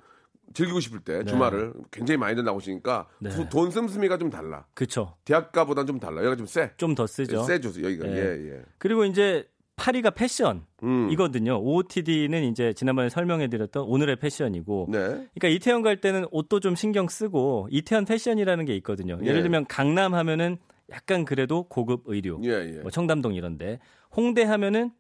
즐기고 0.55 0.81
싶을 0.81 1.01
때 1.01 1.25
주말을 1.25 1.73
굉장히 1.91 2.19
많이들 2.19 2.45
나오시니까 2.45 3.07
네. 3.21 3.31
두- 3.31 3.49
돈 3.49 3.71
씀씀이가 3.71 4.19
좀 4.19 4.31
달라. 4.31 4.67
그렇죠. 4.75 5.17
대학가보다는 5.25 5.87
좀 5.87 6.01
달라. 6.01 6.19
여기가 6.19 6.37
좀 6.37 6.47
세. 6.47 6.73
좀더 6.77 7.07
쓰죠. 7.07 7.43
세죠, 7.45 7.69
여기가. 7.83 8.07
네. 8.07 8.17
예, 8.17 8.51
예. 8.57 8.63
그리고 8.79 9.05
이제 9.05 9.49
8위가 9.77 10.15
패션 10.15 10.67
음. 10.83 11.09
이거든요. 11.11 11.59
OOTD는 11.63 12.45
이제 12.45 12.73
지난번에 12.75 13.09
설명해드렸던 13.09 13.83
오늘의 13.85 14.17
패션이고. 14.17 14.89
네. 14.91 14.99
그러니까 14.99 15.49
이태원 15.49 15.83
갈 15.83 16.01
때는 16.01 16.27
옷도 16.33 16.61
좀 16.61 16.75
신경 16.75 17.09
쓰고 17.09 17.69
이태원 17.71 18.05
패션이라는 18.05 18.65
게 18.67 18.77
있거든요. 18.77 19.19
예를 19.23 19.39
예. 19.39 19.43
들면 19.43 19.67
강남 19.67 20.15
하면은 20.15 20.59
약간 20.91 21.25
그래도 21.25 21.63
고급 21.63 22.03
의류, 22.07 22.41
예, 22.45 22.51
예. 22.51 22.81
뭐 22.81 22.91
청담동 22.91 23.35
이런데 23.35 23.79
홍대 24.15 24.43
하면은 24.43 24.91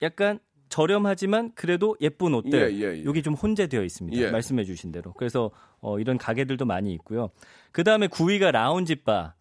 약간 0.00 0.38
저렴하지만 0.74 1.52
그래도 1.54 1.96
예쁜 2.00 2.34
옷들 2.34 2.72
예, 2.72 2.76
예, 2.76 2.98
예. 2.98 3.04
여기 3.04 3.22
좀 3.22 3.34
혼재되어 3.34 3.84
있습니다. 3.84 4.20
예. 4.20 4.30
말씀해 4.32 4.64
주신 4.64 4.90
대로. 4.90 5.12
그래서 5.12 5.52
어, 5.80 6.00
이런 6.00 6.18
가게들도 6.18 6.64
많이 6.64 6.92
있고요. 6.94 7.30
그 7.70 7.84
다음에 7.84 8.08
9위가 8.08 8.50
라운지 8.50 8.96
바. 8.96 9.34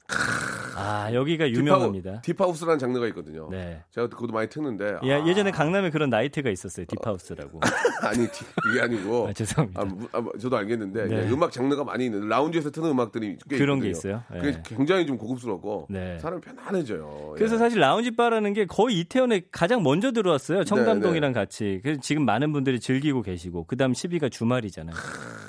아 0.75 1.13
여기가 1.13 1.49
유명합니다. 1.51 2.21
deep 2.21 2.53
house라는 2.55 2.79
장르가 2.79 3.07
있거든요. 3.07 3.47
네. 3.51 3.83
제가 3.91 4.07
그것도 4.09 4.33
많이 4.33 4.49
듣는데. 4.49 4.97
예, 5.03 5.13
아, 5.13 5.25
예전에 5.27 5.51
강남에 5.51 5.89
그런 5.89 6.09
나이트가 6.09 6.49
있었어요. 6.49 6.85
deep 6.87 7.08
house라고. 7.08 7.59
아니, 8.03 8.27
디- 8.29 8.45
그게 8.61 8.81
아니고. 8.81 9.27
아, 9.29 9.33
죄송합니다. 9.33 9.81
아, 9.81 9.85
무- 9.85 10.07
아, 10.11 10.21
뭐, 10.21 10.33
저도 10.39 10.57
알겠는데 10.57 11.07
네. 11.07 11.15
예, 11.25 11.29
음악 11.29 11.51
장르가 11.51 11.83
많이 11.83 12.05
있는 12.05 12.27
라운지에서 12.27 12.71
트는 12.71 12.89
음악들이 12.89 13.37
꽤 13.49 13.57
그런 13.57 13.79
게 13.79 13.89
있거든요. 13.89 14.21
있어요. 14.21 14.23
그게 14.41 14.47
예. 14.57 14.63
굉장히 14.63 15.05
좀 15.05 15.17
고급스럽고 15.17 15.87
네. 15.89 16.17
사람이 16.19 16.41
편안해져요. 16.41 17.33
그래서 17.35 17.55
예. 17.55 17.59
사실 17.59 17.79
라운지 17.79 18.15
바라는 18.15 18.53
게 18.53 18.65
거의 18.65 18.99
이태원에 18.99 19.43
가장 19.51 19.83
먼저 19.83 20.11
들어왔어요. 20.11 20.63
청담동이랑 20.63 21.33
같이. 21.33 21.79
그래서 21.83 22.01
지금 22.01 22.25
많은 22.25 22.51
분들이 22.53 22.79
즐기고 22.79 23.21
계시고 23.21 23.65
그다음 23.65 23.93
10위가 23.93 24.31
주말이잖아요. 24.31 24.95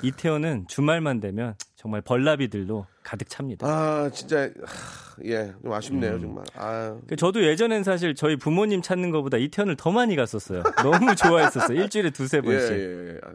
이태원은 0.03 0.65
주말만 0.67 1.19
되면 1.19 1.55
정말 1.85 2.01
벌나비들로 2.01 2.87
가득 3.03 3.29
찹니다. 3.29 3.67
아 3.67 4.09
진짜 4.11 4.49
하, 4.63 5.23
예, 5.23 5.53
좀 5.61 5.71
아쉽네요 5.71 6.19
정말. 6.19 6.43
아, 6.55 6.97
그 7.07 7.15
저도 7.15 7.43
예전엔 7.43 7.83
사실 7.83 8.15
저희 8.15 8.35
부모님 8.37 8.81
찾는 8.81 9.11
것보다 9.11 9.37
이태원을 9.37 9.75
더 9.75 9.91
많이 9.91 10.15
갔었어요. 10.15 10.63
너무 10.81 11.13
좋아했었어요. 11.15 11.79
일주일에 11.79 12.09
두세 12.09 12.37
예, 12.41 12.41
번씩. 12.41 12.71
예, 12.71 13.09
예. 13.13 13.19
아, 13.23 13.33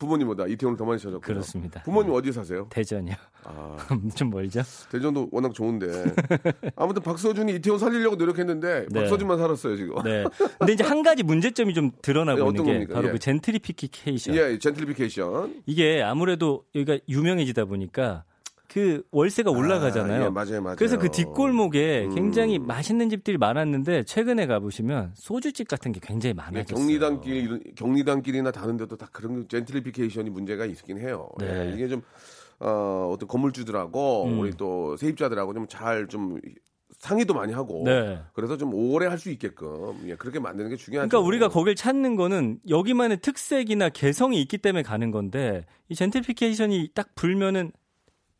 부모님보다 0.00 0.46
이태원을 0.46 0.76
더 0.76 0.84
많이 0.84 0.98
찾았고. 0.98 1.20
그렇습니다. 1.20 1.82
부모님 1.82 2.12
어디 2.12 2.32
사세요? 2.32 2.66
대전이요. 2.70 3.14
아, 3.44 3.76
좀 4.16 4.30
멀죠? 4.30 4.62
대전도 4.90 5.28
워낙 5.30 5.54
좋은데. 5.54 5.86
아무튼 6.74 7.02
박서준이 7.02 7.54
이태원 7.56 7.78
살리려고 7.78 8.16
노력했는데 8.16 8.86
네. 8.90 9.00
박서준만 9.00 9.38
살았어요 9.38 9.76
지금. 9.76 10.02
네. 10.02 10.24
근데 10.58 10.72
이제 10.72 10.82
한 10.82 11.02
가지 11.02 11.22
문제점이 11.22 11.74
좀 11.74 11.90
드러나고 12.02 12.40
네, 12.40 12.46
있는 12.48 12.64
게 12.64 12.72
겁니까? 12.72 12.94
바로 12.94 13.08
예. 13.08 13.12
그 13.12 13.18
젠트리피케이션. 13.18 14.34
예, 14.34 14.58
젠틀리피케이션. 14.58 15.62
이게 15.66 16.02
아무래도 16.02 16.64
여기가 16.74 16.98
유명해지다 17.08 17.66
보니까 17.66 18.24
그 18.72 19.02
월세가 19.10 19.50
올라가잖아요. 19.50 20.22
아, 20.22 20.26
예, 20.26 20.30
맞아요, 20.30 20.62
맞아요. 20.62 20.76
그래서 20.76 20.96
그 20.96 21.10
뒷골목에 21.10 22.06
음. 22.06 22.14
굉장히 22.14 22.58
맛있는 22.60 23.10
집들이 23.10 23.36
많았는데 23.36 24.04
최근에 24.04 24.46
가보시면 24.46 25.12
소주집 25.16 25.66
같은 25.66 25.90
게 25.90 25.98
굉장히 26.00 26.30
예, 26.30 26.34
많아졌어요. 26.34 26.76
경리단길 26.86 27.34
이런- 27.34 27.62
경리단길이나 27.74 28.52
다른 28.52 28.76
데도 28.76 28.96
다 28.96 29.08
그런 29.12 29.48
젠틀리피케이션이 29.48 30.30
문제가 30.30 30.66
있긴 30.66 30.98
해요. 30.98 31.28
네. 31.40 31.70
예, 31.70 31.74
이게 31.74 31.88
좀 31.88 32.02
어, 32.60 33.10
어떤 33.12 33.26
건물주들하고 33.26 34.26
음. 34.26 34.38
우리 34.38 34.52
또 34.52 34.96
세입자들하고 34.96 35.52
좀잘좀 35.54 36.40
상의도 36.98 37.32
많이 37.34 37.52
하고 37.54 37.82
네. 37.86 38.20
그래서 38.34 38.56
좀 38.58 38.74
오래 38.74 39.06
할 39.06 39.18
수 39.18 39.30
있게끔 39.30 39.98
예, 40.06 40.14
그렇게 40.14 40.38
만드는 40.38 40.70
게 40.70 40.76
중요하죠. 40.76 41.08
그러니까 41.08 41.26
우리가 41.26 41.48
거길 41.48 41.74
찾는 41.74 42.14
거는 42.16 42.60
여기만의 42.68 43.18
특색이나 43.20 43.88
개성이 43.88 44.40
있기 44.42 44.58
때문에 44.58 44.82
가는 44.82 45.10
건데 45.10 45.64
이 45.88 45.94
젠트리피케이션이 45.94 46.90
딱 46.94 47.14
불면은 47.16 47.72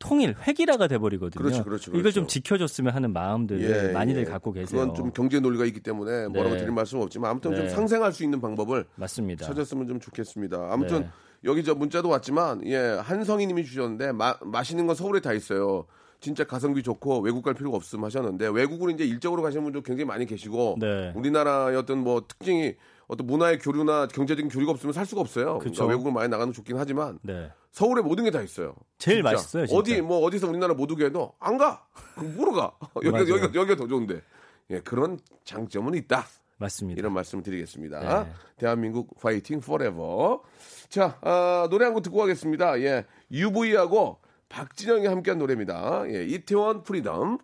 통일 0.00 0.34
획일화가 0.46 0.88
돼버리거든요. 0.88 1.40
그렇죠, 1.40 1.62
그렇죠, 1.62 1.90
이걸 1.90 2.02
그렇죠. 2.02 2.14
좀 2.20 2.26
지켜줬으면 2.26 2.92
하는 2.92 3.12
마음들 3.12 3.60
예, 3.62 3.92
많이들 3.92 4.22
예. 4.22 4.24
갖고 4.24 4.50
계세요. 4.50 4.80
그건 4.80 4.94
좀 4.94 5.12
경제 5.12 5.38
논리가 5.38 5.66
있기 5.66 5.80
때문에 5.80 6.26
뭐라고 6.28 6.54
네. 6.54 6.60
드릴 6.62 6.72
말씀은 6.72 7.04
없지만 7.04 7.30
아무튼 7.30 7.54
좀 7.54 7.66
네. 7.66 7.70
상생할 7.70 8.12
수 8.12 8.24
있는 8.24 8.40
방법을 8.40 8.86
맞습니다. 8.96 9.46
찾았으면 9.46 9.86
좀 9.86 10.00
좋겠습니다. 10.00 10.68
아무튼 10.72 11.02
네. 11.02 11.08
여기 11.44 11.62
저 11.62 11.74
문자도 11.74 12.08
왔지만 12.08 12.66
예 12.66 12.76
한성희님이 12.76 13.64
주셨는데 13.64 14.12
마, 14.12 14.34
맛있는 14.40 14.86
건 14.86 14.96
서울에 14.96 15.20
다 15.20 15.34
있어요. 15.34 15.84
진짜 16.18 16.44
가성비 16.44 16.82
좋고 16.82 17.20
외국 17.20 17.42
갈 17.42 17.54
필요가 17.54 17.76
없음 17.76 18.02
하셨는데 18.02 18.48
외국으로 18.48 18.90
이제 18.90 19.04
일적으로 19.04 19.42
가시는 19.42 19.64
분도 19.64 19.82
굉장히 19.82 20.06
많이 20.06 20.24
계시고 20.26 20.76
네. 20.80 21.12
우리나라의 21.14 21.76
어떤 21.76 21.98
뭐 21.98 22.22
특징이 22.26 22.74
어떤 23.06 23.26
문화의 23.26 23.58
교류나 23.58 24.06
경제적인 24.06 24.50
교류가 24.50 24.72
없으면 24.72 24.92
살 24.94 25.04
수가 25.04 25.20
없어요. 25.20 25.58
그쵸. 25.58 25.72
그러니까 25.72 25.86
외국을 25.86 26.12
많이 26.12 26.28
나가는 26.28 26.52
게 26.52 26.56
좋긴 26.56 26.76
하지만 26.78 27.18
네. 27.22 27.50
서울에 27.72 28.02
모든 28.02 28.24
게 28.24 28.30
다 28.30 28.40
있어요. 28.42 28.74
제일 28.98 29.18
진짜. 29.18 29.30
맛있어요, 29.32 29.66
진짜. 29.66 29.78
어디 29.78 30.00
뭐 30.02 30.18
어디서 30.20 30.48
우리나라 30.48 30.74
못 30.74 30.90
오게 30.90 31.06
해도 31.06 31.34
안 31.38 31.56
가. 31.58 31.86
뭐로 32.16 32.52
가? 32.52 32.72
여기가 32.96 33.10
맞아요. 33.12 33.28
여기가 33.30 33.54
여기가 33.54 33.76
더 33.76 33.86
좋은데. 33.86 34.20
예, 34.70 34.80
그런 34.80 35.18
장점은 35.44 35.94
있다. 35.94 36.26
맞습니다. 36.58 36.98
이런 36.98 37.12
말씀을 37.14 37.42
드리겠습니다. 37.42 38.24
네. 38.24 38.32
대한민국 38.56 39.18
파이팅 39.20 39.60
forever. 39.60 40.42
자, 40.88 41.18
아, 41.22 41.66
노래 41.70 41.84
한 41.86 41.94
곡 41.94 42.02
듣고 42.02 42.18
가겠습니다. 42.18 42.80
예. 42.82 43.06
UV하고 43.32 44.18
박진영이 44.48 45.06
함께한 45.06 45.38
노래입니다. 45.38 46.04
예, 46.08 46.24
이태원 46.24 46.82
Freedom. 46.82 47.38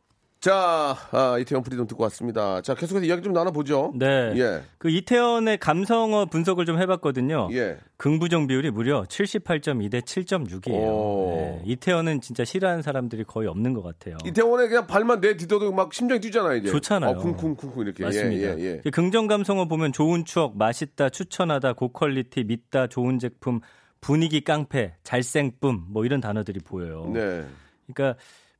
자, 0.46 0.96
아, 1.10 1.38
이태원 1.40 1.64
Freedom 1.64 1.88
듣고 1.88 2.04
왔습니다. 2.04 2.62
자, 2.62 2.76
계속해서 2.76 3.04
이야기 3.04 3.20
좀 3.20 3.32
나눠보죠. 3.32 3.92
네. 3.96 4.32
예. 4.36 4.62
그 4.78 4.88
이태원의 4.88 5.58
감성어 5.58 6.26
분석을 6.26 6.66
좀 6.66 6.80
해봤거든요. 6.80 7.48
예. 7.50 7.78
긍부정 7.96 8.46
비율이 8.46 8.70
무려 8.70 9.02
78.2 9.02 9.90
대 9.90 9.98
7.6이에요. 9.98 10.70
오. 10.70 11.60
이태원은 11.64 12.20
진짜 12.20 12.44
싫어하는 12.44 12.82
사람들이 12.82 13.24
거의 13.24 13.48
없는 13.48 13.74
것 13.74 13.82
같아요. 13.82 14.18
이태원에 14.24 14.68
그냥 14.68 14.86
발만 14.86 15.20
내딛어도 15.20 15.72
막 15.72 15.92
심장이 15.92 16.20
뛰잖아요, 16.20 16.58
이제. 16.58 16.70
좋잖아요. 16.70 17.10
어, 17.10 17.14
쿵쿵쿵쿵 17.16 17.82
이렇게. 17.82 18.04
맞습니다. 18.04 18.56
예, 18.56 18.56
예, 18.56 18.64
예. 18.64 18.80
그 18.84 18.92
긍정 18.92 19.26
감성어 19.26 19.64
보면 19.64 19.92
좋은 19.92 20.24
추억, 20.24 20.56
맛있다, 20.56 21.08
추천하다, 21.08 21.72
고퀄리티, 21.72 22.44
믿다, 22.44 22.86
좋은 22.86 23.18
제품, 23.18 23.58
분위기 24.00 24.44
깡패, 24.44 24.94
잘생쁨 25.02 25.86
뭐 25.88 26.04
이런 26.04 26.20
단어들이 26.20 26.60
보여요. 26.60 27.10
네. 27.12 27.44
그러니까 27.92 28.16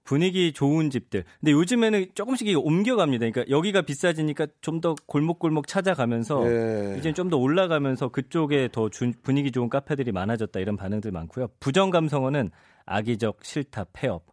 분위기 0.07 0.53
좋은 0.53 0.89
집들. 0.89 1.25
근데 1.41 1.53
요즘에는 1.53 2.07
조금씩 2.15 2.47
이게 2.49 2.57
옮겨갑니다. 2.57 3.29
그러니까 3.29 3.45
여기가 3.51 3.83
비싸지니까 3.83 4.47
좀 4.63 4.81
더 4.81 4.95
골목골목 5.07 5.67
찾아가면서 5.67 6.47
예. 6.47 6.97
이제 6.99 7.13
좀 7.13 7.29
더 7.29 7.37
올라가면서 7.37 8.09
그쪽에 8.09 8.69
더 8.73 8.89
주- 8.89 9.13
분위기 9.23 9.51
좋은 9.53 9.69
카페들이 9.69 10.13
많아졌다 10.13 10.59
이런 10.61 10.77
반응들 10.77 11.11
많고요. 11.13 11.49
부정 11.61 11.91
감성어는 11.91 12.51
악의적 12.87 13.41
싫다 13.43 13.87
폐업. 13.93 14.25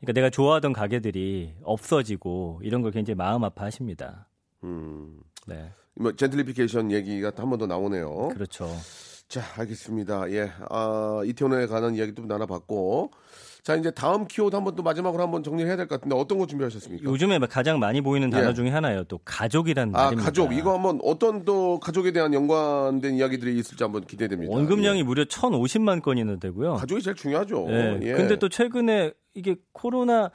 그러니까 0.00 0.12
내가 0.20 0.30
좋아하던 0.30 0.72
가게들이 0.72 1.54
없어지고 1.64 2.60
이런 2.62 2.82
걸 2.82 2.92
굉장히 2.92 3.16
마음 3.16 3.42
아파하십니다. 3.44 4.28
음. 4.64 5.18
네, 5.46 5.72
뭐, 5.96 6.12
젠틀리피케이션 6.12 6.92
얘기가 6.92 7.32
한 7.36 7.50
번 7.50 7.58
더 7.58 7.66
나오네요. 7.66 8.28
그렇죠. 8.28 8.68
자, 9.26 9.42
알겠습니다. 9.58 10.30
예. 10.32 10.50
아, 10.70 11.22
이태원에 11.24 11.66
관한 11.66 11.94
이야기도 11.96 12.24
나눠봤고. 12.26 13.10
자, 13.68 13.76
이제 13.76 13.90
다음 13.90 14.26
키워드 14.26 14.56
한번 14.56 14.74
또 14.76 14.82
마지막으로 14.82 15.22
한번 15.22 15.42
정리를 15.42 15.68
해야 15.68 15.76
될것 15.76 16.00
같은데 16.00 16.16
어떤 16.16 16.38
거 16.38 16.46
준비하셨습니까? 16.46 17.04
요즘에 17.04 17.38
가장 17.50 17.78
많이 17.78 18.00
보이는 18.00 18.30
단어 18.30 18.48
예. 18.48 18.54
중에 18.54 18.70
하나예요. 18.70 19.04
또 19.04 19.18
가족이란 19.26 19.90
아, 19.94 20.04
말입니다. 20.04 20.24
가족. 20.24 20.54
이거 20.54 20.72
한번 20.72 20.98
어떤 21.04 21.44
또 21.44 21.78
가족에 21.78 22.12
대한 22.12 22.32
연관된 22.32 23.16
이야기들이 23.16 23.58
있을지 23.58 23.84
한번 23.84 24.06
기대됩니다. 24.06 24.50
언급량이 24.56 25.00
예. 25.00 25.02
무려 25.02 25.24
1,050만 25.26 26.00
건이나 26.00 26.36
되고요. 26.36 26.76
가족이 26.76 27.02
제일 27.02 27.14
중요하죠. 27.14 27.66
예. 27.68 27.98
예. 28.04 28.12
근데 28.14 28.38
또 28.38 28.48
최근에 28.48 29.12
이게 29.34 29.56
코로나 29.72 30.30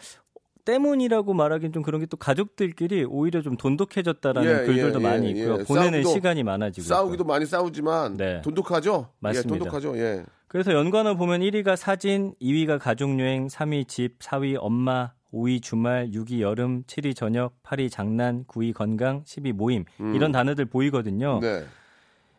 때문이라고 0.66 1.34
말하기는 1.34 1.74
좀 1.74 1.82
그런 1.82 2.02
게 2.02 2.06
또 2.06 2.16
가족들끼리 2.18 3.04
오히려 3.06 3.42
좀 3.42 3.58
돈독해졌다라는 3.58 4.48
예, 4.62 4.66
글들도 4.68 5.00
예, 5.00 5.04
많이 5.04 5.26
예, 5.26 5.32
있고요. 5.32 5.58
예. 5.60 5.64
보내는 5.64 6.04
싸움도- 6.04 6.14
시간이 6.14 6.44
많아지고 6.44 6.86
싸우기도 6.86 7.24
있고요. 7.24 7.34
많이 7.34 7.48
싸우지만 7.48 8.16
네. 8.16 8.42
돈독하죠. 8.44 9.08
맞습니다. 9.20 9.56
예, 9.56 9.60
돈독하죠. 9.60 9.98
예. 9.98 10.24
그래서 10.54 10.72
연관어 10.72 11.16
보면 11.16 11.42
1위가 11.42 11.76
사진, 11.76 12.36
2위가 12.40 12.78
가족여행, 12.78 13.48
3위 13.48 13.88
집, 13.88 14.20
4위 14.20 14.56
엄마, 14.60 15.12
5위 15.34 15.64
주말, 15.64 16.12
6위 16.12 16.42
여름, 16.42 16.84
7위 16.84 17.16
저녁, 17.16 17.60
8위 17.64 17.90
장난, 17.90 18.46
9위 18.46 18.72
건강, 18.72 19.24
10위 19.24 19.52
모임 19.52 19.84
이런 19.98 20.32
단어들 20.32 20.66
보이거든요. 20.66 21.38
음. 21.38 21.42
네. 21.42 21.64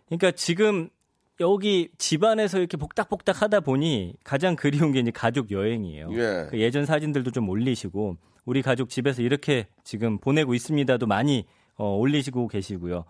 그러니까 0.06 0.30
지금 0.30 0.90
여기 1.40 1.88
집안에서 1.98 2.58
이렇게 2.58 2.76
복닥복닥 2.76 3.42
하다 3.42 3.58
보니 3.60 4.14
가장 4.22 4.54
그리운 4.54 4.92
게 4.92 5.00
이제 5.00 5.10
가족 5.10 5.50
여행이에요. 5.50 6.10
예. 6.12 6.46
그 6.50 6.60
예전 6.60 6.86
사진들도 6.86 7.32
좀 7.32 7.48
올리시고 7.48 8.16
우리 8.44 8.62
가족 8.62 8.90
집에서 8.90 9.22
이렇게 9.22 9.66
지금 9.82 10.18
보내고 10.18 10.54
있습니다도 10.54 11.08
많이 11.08 11.46
어, 11.74 11.96
올리시고 11.96 12.46
계시고요. 12.46 13.06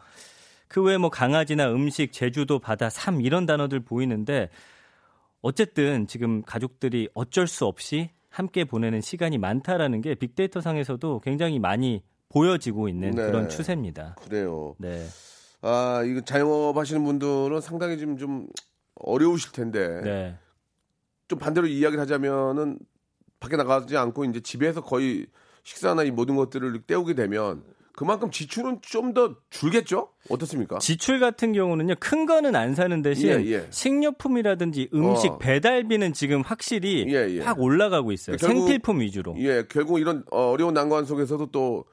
그 0.66 0.82
외에 0.82 0.96
뭐 0.96 1.10
강아지나 1.10 1.70
음식, 1.70 2.10
제주도, 2.10 2.58
바다, 2.58 2.88
삶 2.88 3.20
이런 3.20 3.44
단어들 3.44 3.80
보이는데 3.80 4.48
어쨌든 5.44 6.06
지금 6.06 6.42
가족들이 6.42 7.10
어쩔 7.12 7.46
수 7.46 7.66
없이 7.66 8.08
함께 8.30 8.64
보내는 8.64 9.02
시간이 9.02 9.36
많다라는 9.36 10.00
게 10.00 10.14
빅데이터 10.14 10.62
상에서도 10.62 11.20
굉장히 11.20 11.58
많이 11.58 12.02
보여지고 12.30 12.88
있는 12.88 13.10
네. 13.10 13.26
그런 13.26 13.50
추세입니다. 13.50 14.16
그래요. 14.22 14.74
네. 14.78 15.06
아, 15.60 16.02
이거 16.06 16.22
자영업 16.22 16.78
하시는 16.78 17.04
분들은 17.04 17.60
상당히 17.60 17.98
좀, 17.98 18.16
좀 18.16 18.46
어려우실 18.94 19.52
텐데. 19.52 20.00
네. 20.02 20.38
좀 21.28 21.38
반대로 21.38 21.66
이야기를 21.66 22.00
하자면은 22.00 22.78
밖에 23.38 23.56
나가지 23.56 23.98
않고 23.98 24.24
이제 24.24 24.40
집에서 24.40 24.80
거의 24.80 25.26
식사나 25.62 26.04
이 26.04 26.10
모든 26.10 26.36
것들을 26.36 26.80
때우게 26.86 27.12
되면 27.12 27.62
그만큼 27.96 28.30
지출은 28.30 28.80
좀 28.82 29.14
더 29.14 29.36
줄겠죠? 29.50 30.08
어떻습니까? 30.28 30.78
지출 30.78 31.20
같은 31.20 31.52
경우는요 31.52 31.94
큰 32.00 32.26
거는 32.26 32.56
안 32.56 32.74
사는 32.74 33.00
대신 33.02 33.28
예, 33.28 33.44
예. 33.52 33.66
식료품이라든지 33.70 34.88
음식 34.92 35.32
어. 35.32 35.38
배달비는 35.38 36.12
지금 36.12 36.40
확실히 36.42 37.04
예, 37.08 37.28
예. 37.36 37.40
확 37.40 37.60
올라가고 37.60 38.10
있어요 38.12 38.36
결국- 38.36 38.60
생필품 38.62 39.00
위주로 39.00 39.34
예, 39.38 39.64
결국 39.68 40.00
이런 40.00 40.24
어, 40.32 40.50
어려운 40.50 40.74
난관 40.74 41.04
속에서도 41.04 41.46
또, 41.52 41.84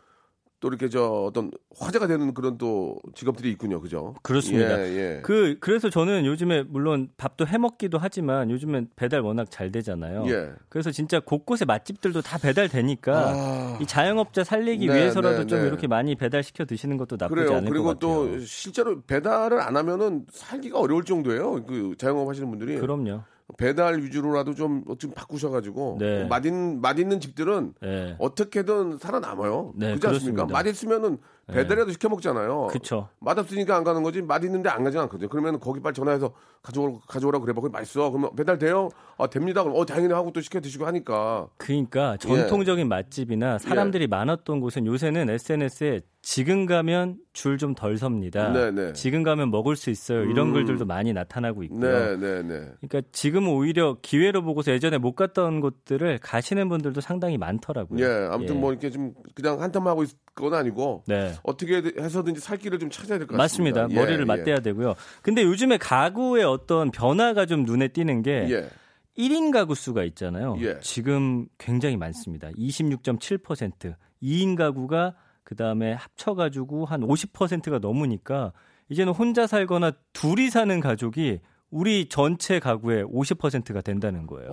또 0.61 0.67
이렇게 0.67 0.89
저 0.89 1.03
어떤 1.03 1.51
화제가 1.75 2.05
되는 2.05 2.33
그런 2.35 2.57
또 2.59 2.99
직업들이 3.15 3.49
있군요. 3.51 3.81
그죠? 3.81 4.13
그렇습니다. 4.21 4.79
예, 4.87 5.17
예. 5.17 5.21
그 5.23 5.57
그래서 5.59 5.89
저는 5.89 6.25
요즘에 6.27 6.63
물론 6.63 7.09
밥도 7.17 7.47
해 7.47 7.57
먹기도 7.57 7.97
하지만 7.97 8.49
요즘엔 8.51 8.89
배달 8.95 9.21
워낙 9.21 9.49
잘 9.49 9.71
되잖아요 9.71 10.23
예. 10.29 10.51
그래서 10.69 10.91
진짜 10.91 11.19
곳곳에 11.19 11.65
맛집들도 11.65 12.21
다 12.21 12.37
배달 12.37 12.69
되니까 12.69 13.33
아. 13.35 13.77
이 13.81 13.85
자영업자 13.87 14.43
살리기 14.43 14.85
네, 14.85 14.93
위해서라도 14.93 15.39
네, 15.39 15.47
좀 15.47 15.61
네. 15.61 15.67
이렇게 15.67 15.87
많이 15.87 16.13
배달시켜 16.15 16.65
드시는 16.65 16.97
것도 16.97 17.17
나쁘지 17.19 17.41
그래요. 17.41 17.57
않을 17.57 17.69
그리고 17.69 17.85
것 17.85 17.99
같아요 17.99 18.37
또 18.37 18.39
실제로 18.45 19.01
배달을 19.01 19.59
안 19.59 19.75
하면은 19.75 20.25
살기가 20.31 20.79
어려울 20.79 21.03
정도예요. 21.03 21.65
그 21.65 21.95
자영업 21.97 22.29
하시는 22.29 22.47
분들이 22.47 22.77
그럼요 22.77 23.21
배달 23.57 24.01
위주로라도 24.01 24.53
좀 24.55 24.83
좀 24.97 25.11
바꾸셔가지고 25.11 25.97
네. 25.99 26.25
맛있는 26.25 26.81
맛있는 26.81 27.19
집들은 27.19 27.73
네. 27.81 28.15
어떻게든 28.19 28.97
살아남아요. 28.97 29.73
네, 29.75 29.87
그렇지 29.87 30.07
않습니까? 30.07 30.45
그렇습니다. 30.45 30.45
네. 30.47 30.53
맛있으면은 30.53 31.17
배달이라도 31.51 31.91
시켜 31.91 32.09
먹잖아요. 32.09 32.67
그쵸. 32.71 33.09
맛없으니까 33.19 33.75
안 33.75 33.83
가는 33.83 34.01
거지 34.03 34.21
맛있는데 34.21 34.69
안 34.69 34.83
가지 34.83 34.97
않거든요. 34.97 35.29
그러면 35.29 35.59
거기 35.59 35.79
빨리 35.79 35.93
전화해서 35.93 36.33
가져오 36.63 36.99
가져오라고 37.07 37.43
그래 37.45 37.53
봐. 37.53 37.61
거기 37.61 37.71
맛있어. 37.71 38.09
그러면 38.09 38.35
배달 38.35 38.57
돼요? 38.57 38.89
아 39.17 39.27
됩니다. 39.27 39.63
그럼 39.63 39.77
어 39.77 39.85
다행이네 39.85 40.13
하고 40.13 40.31
또 40.31 40.41
시켜 40.41 40.59
드시고 40.59 40.85
하니까 40.87 41.47
그러니까 41.57 42.13
예. 42.13 42.17
전통적인 42.27 42.87
맛집이나 42.87 43.57
사람들이 43.57 44.07
많았던 44.07 44.59
곳은 44.61 44.85
요새는 44.85 45.29
SNS에 45.29 46.01
지금 46.23 46.65
가면 46.67 47.17
줄 47.33 47.57
좀 47.57 47.73
덜 47.75 47.97
섭니다. 47.97 48.51
네네. 48.51 48.93
지금 48.93 49.23
가면 49.23 49.49
먹을 49.51 49.75
수 49.75 49.89
있어요. 49.89 50.23
이런 50.23 50.47
음. 50.49 50.53
글들도 50.53 50.85
많이 50.85 51.13
나타나고 51.13 51.63
있고요. 51.63 51.79
네, 51.79 52.15
네, 52.17 52.41
네. 52.43 52.71
그러니까 52.81 53.01
지금 53.11 53.47
오히려 53.47 53.97
기회로 54.01 54.41
보고서 54.43 54.71
예전에 54.71 54.97
못 54.97 55.15
갔던 55.15 55.61
곳들을 55.61 56.19
가시는 56.19 56.69
분들도 56.69 57.01
상당히 57.01 57.37
많더라고요. 57.37 58.03
예, 58.03 58.27
아무튼 58.31 58.55
예. 58.55 58.59
뭐 58.59 58.71
이렇게 58.71 58.89
좀 58.89 59.13
그냥 59.35 59.61
한탄만 59.61 59.91
하고 59.91 60.03
있을 60.03 60.15
건 60.35 60.53
아니고 60.53 61.03
네. 61.07 61.33
어떻게 61.43 61.81
해서든지 61.99 62.41
살 62.41 62.57
길을 62.57 62.79
좀 62.79 62.89
찾아야 62.89 63.17
될것 63.17 63.35
맞습니다. 63.37 63.81
같습니다. 63.81 64.01
머리를 64.01 64.21
예, 64.21 64.25
맞대야 64.25 64.59
되고요. 64.59 64.95
근데 65.21 65.43
요즘에 65.43 65.77
가구의 65.77 66.43
어떤 66.43 66.91
변화가 66.91 67.45
좀 67.45 67.63
눈에 67.63 67.87
띄는 67.89 68.21
게 68.21 68.47
예. 68.49 68.53
예. 68.53 68.69
1인 69.17 69.51
가구 69.51 69.75
수가 69.75 70.03
있잖아요. 70.05 70.57
예. 70.61 70.79
지금 70.81 71.47
굉장히 71.57 71.97
많습니다. 71.97 72.49
26.7%. 72.51 73.95
2인 74.23 74.55
가구가 74.55 75.15
그다음에 75.43 75.93
합쳐 75.93 76.33
가지고 76.33 76.85
한 76.85 77.01
50%가 77.01 77.79
넘으니까 77.79 78.53
이제는 78.89 79.13
혼자 79.13 79.47
살거나 79.47 79.91
둘이 80.13 80.49
사는 80.49 80.79
가족이 80.79 81.39
우리 81.69 82.07
전체 82.09 82.59
가구의 82.59 83.05
50%가 83.05 83.81
된다는 83.81 84.27
거예요. 84.27 84.49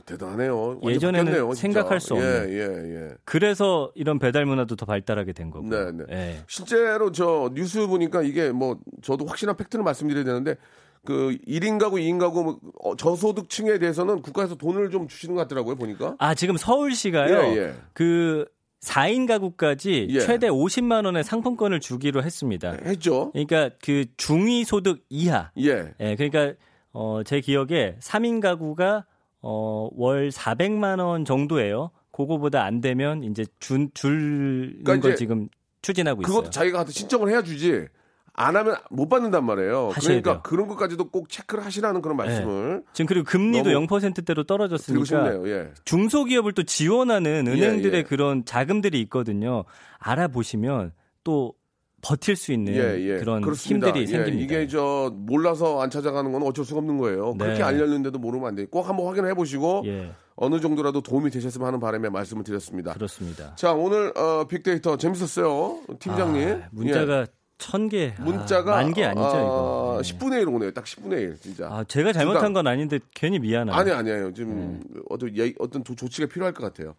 어, 0.00 0.04
대단하네요. 0.06 0.80
예전에는 0.84 1.24
바뀌었네요. 1.26 1.54
생각할 1.54 2.00
수 2.00 2.14
없는. 2.14 2.48
예, 2.50 2.54
예, 2.54 2.94
예. 2.94 3.14
그래서 3.24 3.92
이런 3.94 4.18
배달 4.18 4.46
문화도 4.46 4.76
더 4.76 4.86
발달하게 4.86 5.32
된 5.32 5.50
거고. 5.50 5.68
네, 5.68 5.92
네. 5.92 6.04
예. 6.10 6.36
실제로 6.48 7.12
저 7.12 7.50
뉴스 7.54 7.86
보니까 7.86 8.22
이게 8.22 8.50
뭐 8.50 8.78
저도 9.02 9.26
확실한 9.26 9.56
팩트를 9.56 9.84
말씀드려야 9.84 10.24
되는데 10.24 10.56
그 11.04 11.36
1인 11.46 11.78
가구, 11.78 11.96
2인 11.96 12.18
가구 12.18 12.42
뭐 12.42 12.60
어, 12.80 12.96
저소득층에 12.96 13.78
대해서는 13.78 14.22
국가에서 14.22 14.54
돈을 14.54 14.90
좀 14.90 15.08
주시는 15.08 15.34
것 15.34 15.42
같더라고요, 15.42 15.76
보니까. 15.76 16.16
아, 16.18 16.34
지금 16.34 16.56
서울시가요. 16.56 17.54
예, 17.54 17.56
예. 17.56 17.74
그 17.92 18.44
4인 18.82 19.26
가구까지 19.26 20.08
예. 20.10 20.20
최대 20.20 20.48
50만 20.48 21.04
원의 21.04 21.24
상품권을 21.24 21.80
주기로 21.80 22.22
했습니다. 22.22 22.76
했죠. 22.84 23.30
그러니까 23.32 23.70
그 23.82 24.06
중위 24.16 24.64
소득 24.64 25.04
이하. 25.08 25.50
예. 25.58 25.92
예, 26.00 26.16
그러니까 26.16 26.54
어, 26.92 27.22
제 27.24 27.40
기억에 27.40 27.96
3인 28.00 28.40
가구가 28.40 29.04
어, 29.42 29.88
월 29.92 30.30
400만 30.30 30.98
원 31.04 31.24
정도예요. 31.24 31.90
그거보다 32.12 32.64
안 32.64 32.80
되면 32.80 33.24
이제 33.24 33.44
준 33.58 33.90
줄는 33.94 34.82
그러니까 34.84 35.08
걸 35.08 35.16
지금 35.16 35.48
추진하고 35.82 36.22
있어요. 36.22 36.34
그것도 36.36 36.50
자기가 36.50 36.78
가서 36.78 36.92
신청을 36.92 37.30
해야 37.30 37.42
주지. 37.42 37.86
안 38.32 38.56
하면 38.56 38.76
못 38.90 39.08
받는단 39.08 39.44
말이에요. 39.44 39.90
그러니까 39.94 40.32
돼요. 40.32 40.40
그런 40.42 40.66
것까지도 40.68 41.10
꼭 41.10 41.28
체크를 41.28 41.64
하시라는 41.64 42.00
그런 42.00 42.16
말씀을 42.16 42.82
지금 42.92 43.06
그리고 43.06 43.24
금리도 43.24 43.70
너무 43.72 43.86
0%대로 43.86 44.44
드리고 44.44 44.44
떨어졌으니까. 44.44 45.48
예. 45.48 45.70
중소기업을 45.84 46.52
또 46.52 46.62
지원하는 46.62 47.46
은행들의 47.48 47.98
예. 47.98 48.02
그런 48.02 48.44
자금들이 48.44 49.00
있거든요. 49.02 49.64
알아보시면 49.98 50.92
또 51.24 51.54
버틸 52.02 52.34
수 52.36 52.52
있는 52.52 52.74
예, 52.74 52.98
예. 53.00 53.18
그런 53.18 53.42
그렇습니다. 53.42 53.88
힘들이 53.88 54.02
예, 54.04 54.06
생깁니다. 54.06 54.42
이게 54.42 54.66
저 54.68 55.12
몰라서 55.14 55.80
안 55.82 55.90
찾아가는 55.90 56.32
건 56.32 56.42
어쩔 56.42 56.64
수가 56.64 56.78
없는 56.78 56.96
거예요. 56.98 57.34
네. 57.38 57.44
그렇게 57.44 57.62
알렸는데도 57.62 58.18
모르면 58.18 58.48
안 58.48 58.54
돼. 58.54 58.64
꼭 58.66 58.88
한번 58.88 59.06
확인해 59.06 59.34
보시고 59.34 59.82
예, 59.86 60.10
어느 60.36 60.60
정도라도 60.60 61.02
도움이 61.02 61.30
되셨으면 61.30 61.66
하는 61.66 61.78
바람에 61.80 62.08
말씀을 62.08 62.42
드렸습니다. 62.44 62.94
그렇습니다. 62.94 63.54
자, 63.56 63.72
오늘 63.72 64.12
어, 64.16 64.46
빅데이터 64.48 64.96
재밌었어요. 64.96 65.80
팀장님. 65.98 66.48
아, 66.62 66.68
문자가 66.72 67.20
예. 67.20 67.26
천 67.58 67.90
개, 67.90 68.14
문자가 68.18 68.76
만개 68.76 69.04
아니죠 69.04 69.22
어, 69.22 69.30
이거. 69.30 70.00
네. 70.02 70.10
10분의 70.18 70.40
1 70.40 70.48
오네요. 70.48 70.70
딱 70.72 70.84
10분의 70.86 71.12
1 71.20 71.36
진짜. 71.42 71.66
아, 71.70 71.84
제가 71.84 72.14
잘못한 72.14 72.54
건 72.54 72.66
아닌데 72.66 72.98
괜히 73.14 73.38
미안해요. 73.38 73.76
아니 73.76 73.90
아니에요. 73.90 74.32
지금 74.32 74.82
어떤 75.10 75.36
얘기- 75.36 75.54
어떤 75.58 75.84
조, 75.84 75.94
조치가 75.94 76.26
필요할 76.28 76.54
것 76.54 76.62
같아요. 76.64 76.94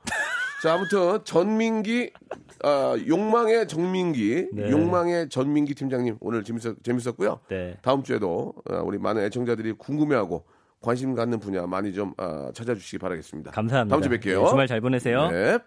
자 0.61 0.75
아무튼 0.75 1.19
전민기 1.23 2.11
아, 2.63 2.95
욕망의 3.07 3.67
정민기 3.67 4.49
네. 4.53 4.69
욕망의 4.69 5.29
전민기 5.29 5.73
팀장님 5.73 6.17
오늘 6.19 6.43
재밌었 6.43 6.75
재밌었고요. 6.83 7.39
네. 7.49 7.77
다음 7.81 8.03
주에도 8.03 8.53
어, 8.69 8.81
우리 8.83 8.99
많은 8.99 9.23
애청자들이 9.23 9.73
궁금해하고 9.73 10.45
관심 10.79 11.15
갖는 11.15 11.39
분야 11.39 11.65
많이 11.65 11.91
좀 11.93 12.13
아, 12.17 12.51
찾아주시기 12.53 12.99
바라겠습니다. 12.99 13.51
감사합니다. 13.51 13.95
다음 13.95 14.07
주에 14.07 14.19
뵐게요. 14.19 14.43
네, 14.43 14.49
주말 14.49 14.67
잘 14.67 14.81
보내세요. 14.81 15.31
네. 15.31 15.57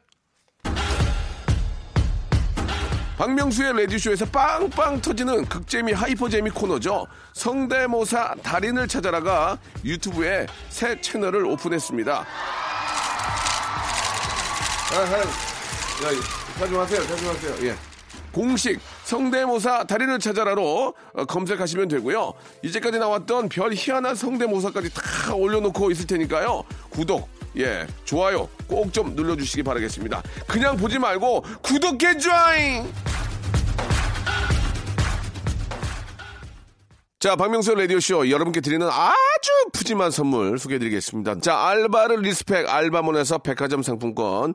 박명수의 3.19 3.77
레디쇼에서 3.77 4.27
빵빵 4.27 5.01
터지는 5.01 5.45
극재미 5.47 5.93
하이퍼재미 5.93 6.51
코너죠. 6.51 7.07
성대모사 7.33 8.37
달인을 8.43 8.87
찾아라가 8.87 9.59
유튜브에 9.85 10.47
새 10.69 11.01
채널을 11.01 11.47
오픈했습니다. 11.47 12.25
아, 14.95 14.99
아, 14.99 15.19
야, 15.19 16.21
자중하세요, 16.59 17.07
자중하세요. 17.07 17.69
예. 17.69 17.75
공식 18.33 18.81
성대모사 19.05 19.85
달인을 19.85 20.19
찾아라로 20.19 20.95
어, 21.15 21.25
검색하시면 21.25 21.89
되고요. 21.89 22.33
이제까지 22.63 22.99
나왔던 22.99 23.49
별 23.49 23.73
희한한 23.73 24.15
성대모사까지 24.17 24.93
다 24.93 25.35
올려놓고 25.35 25.91
있을 25.93 26.07
테니까요. 26.07 26.65
구독, 26.91 27.29
예, 27.59 27.87
좋아요 28.05 28.49
꼭 28.67 28.91
좀 28.93 29.15
눌러주시기 29.15 29.63
바라겠습니다. 29.63 30.23
그냥 30.49 30.77
보지 30.77 30.99
말고 30.99 31.45
구독해 31.63 32.19
줘잉! 32.19 32.93
자, 37.21 37.37
박명수 37.37 37.75
라디오쇼 37.75 38.31
여러분께 38.31 38.61
드리는 38.61 38.87
아주 38.87 39.51
푸짐한 39.73 40.11
선물 40.11 40.59
소개해드리겠습니다. 40.59 41.41
자, 41.41 41.59
알바를 41.69 42.21
respect 42.21 42.69
알바몬에서 42.69 43.39
백화점 43.39 43.83
상품권, 43.83 44.55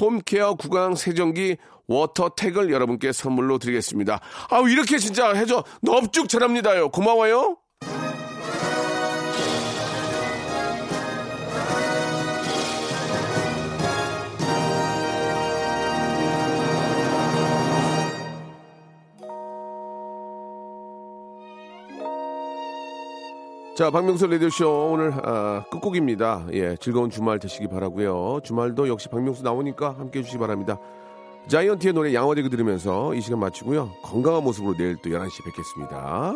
홈케어 0.00 0.54
구강 0.54 0.94
세정기 0.94 1.56
워터택을 1.86 2.70
여러분께 2.70 3.12
선물로 3.12 3.58
드리겠습니다. 3.58 4.20
아우 4.50 4.68
이렇게 4.68 4.98
진짜 4.98 5.32
해줘 5.32 5.64
넙죽 5.82 6.28
잘합니다요. 6.28 6.90
고마워요. 6.90 7.56
자, 23.78 23.92
박명수 23.92 24.26
라디오쇼 24.26 24.90
오늘 24.90 25.12
아, 25.22 25.64
끝곡입니다. 25.70 26.48
예, 26.52 26.76
즐거운 26.80 27.10
주말 27.10 27.38
되시기 27.38 27.68
바라고요. 27.68 28.40
주말도 28.42 28.88
역시 28.88 29.08
박명수 29.08 29.44
나오니까 29.44 29.94
함께 29.96 30.18
해 30.18 30.22
주시기 30.24 30.40
바랍니다. 30.40 30.80
자이언티의 31.46 31.94
노래 31.94 32.12
양화대교 32.12 32.48
들으면서 32.48 33.14
이 33.14 33.20
시간 33.20 33.38
마치고요. 33.38 33.88
건강한 34.02 34.42
모습으로 34.42 34.76
내일 34.76 34.96
또 34.96 35.10
11시에 35.10 35.44
뵙겠습니다. 35.44 36.34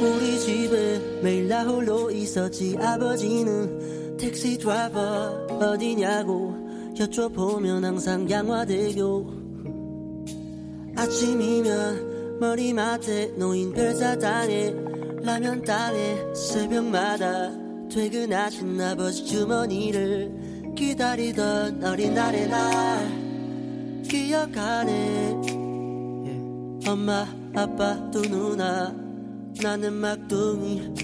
우리 0.00 0.38
집에 0.38 1.20
매일 1.22 1.48
나 1.48 1.64
홀로 1.64 2.10
있었지 2.10 2.78
아버지는 2.80 4.16
택시 4.16 4.56
드라이버 4.56 5.46
어디냐고 5.50 6.94
여쭤보면 6.94 7.82
항상 7.82 8.30
양화대교 8.30 9.34
아침이면 10.96 12.07
머리맡에 12.40 13.32
놓인 13.36 13.72
별사탕에 13.72 14.74
라면 15.22 15.62
땅에 15.62 16.16
새벽마다 16.34 17.50
퇴근하신 17.88 18.80
아버지 18.80 19.24
주머니를 19.26 20.72
기다리던 20.76 21.82
어린날의 21.82 22.48
날. 22.48 24.02
기억하네. 24.04 25.42
예. 26.26 26.88
엄마 26.88 27.26
아빠 27.54 28.10
두 28.10 28.22
누나 28.22 28.94
나는 29.60 29.92
막둥이 29.94 30.94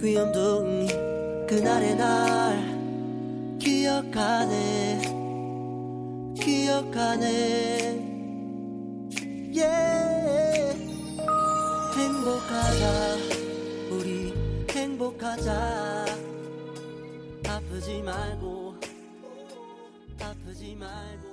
귀염둥이 0.00 0.88
그날의 1.46 1.96
날. 1.96 3.58
기억하네. 3.60 5.00
기억하네. 6.40 8.10
yeah. 9.52 10.29
행복하자. 12.00 13.16
우리 13.90 14.32
행복하자. 14.70 16.06
아프지 17.46 18.00
말고 18.00 18.74
아프지 20.20 20.76
말고 20.76 21.29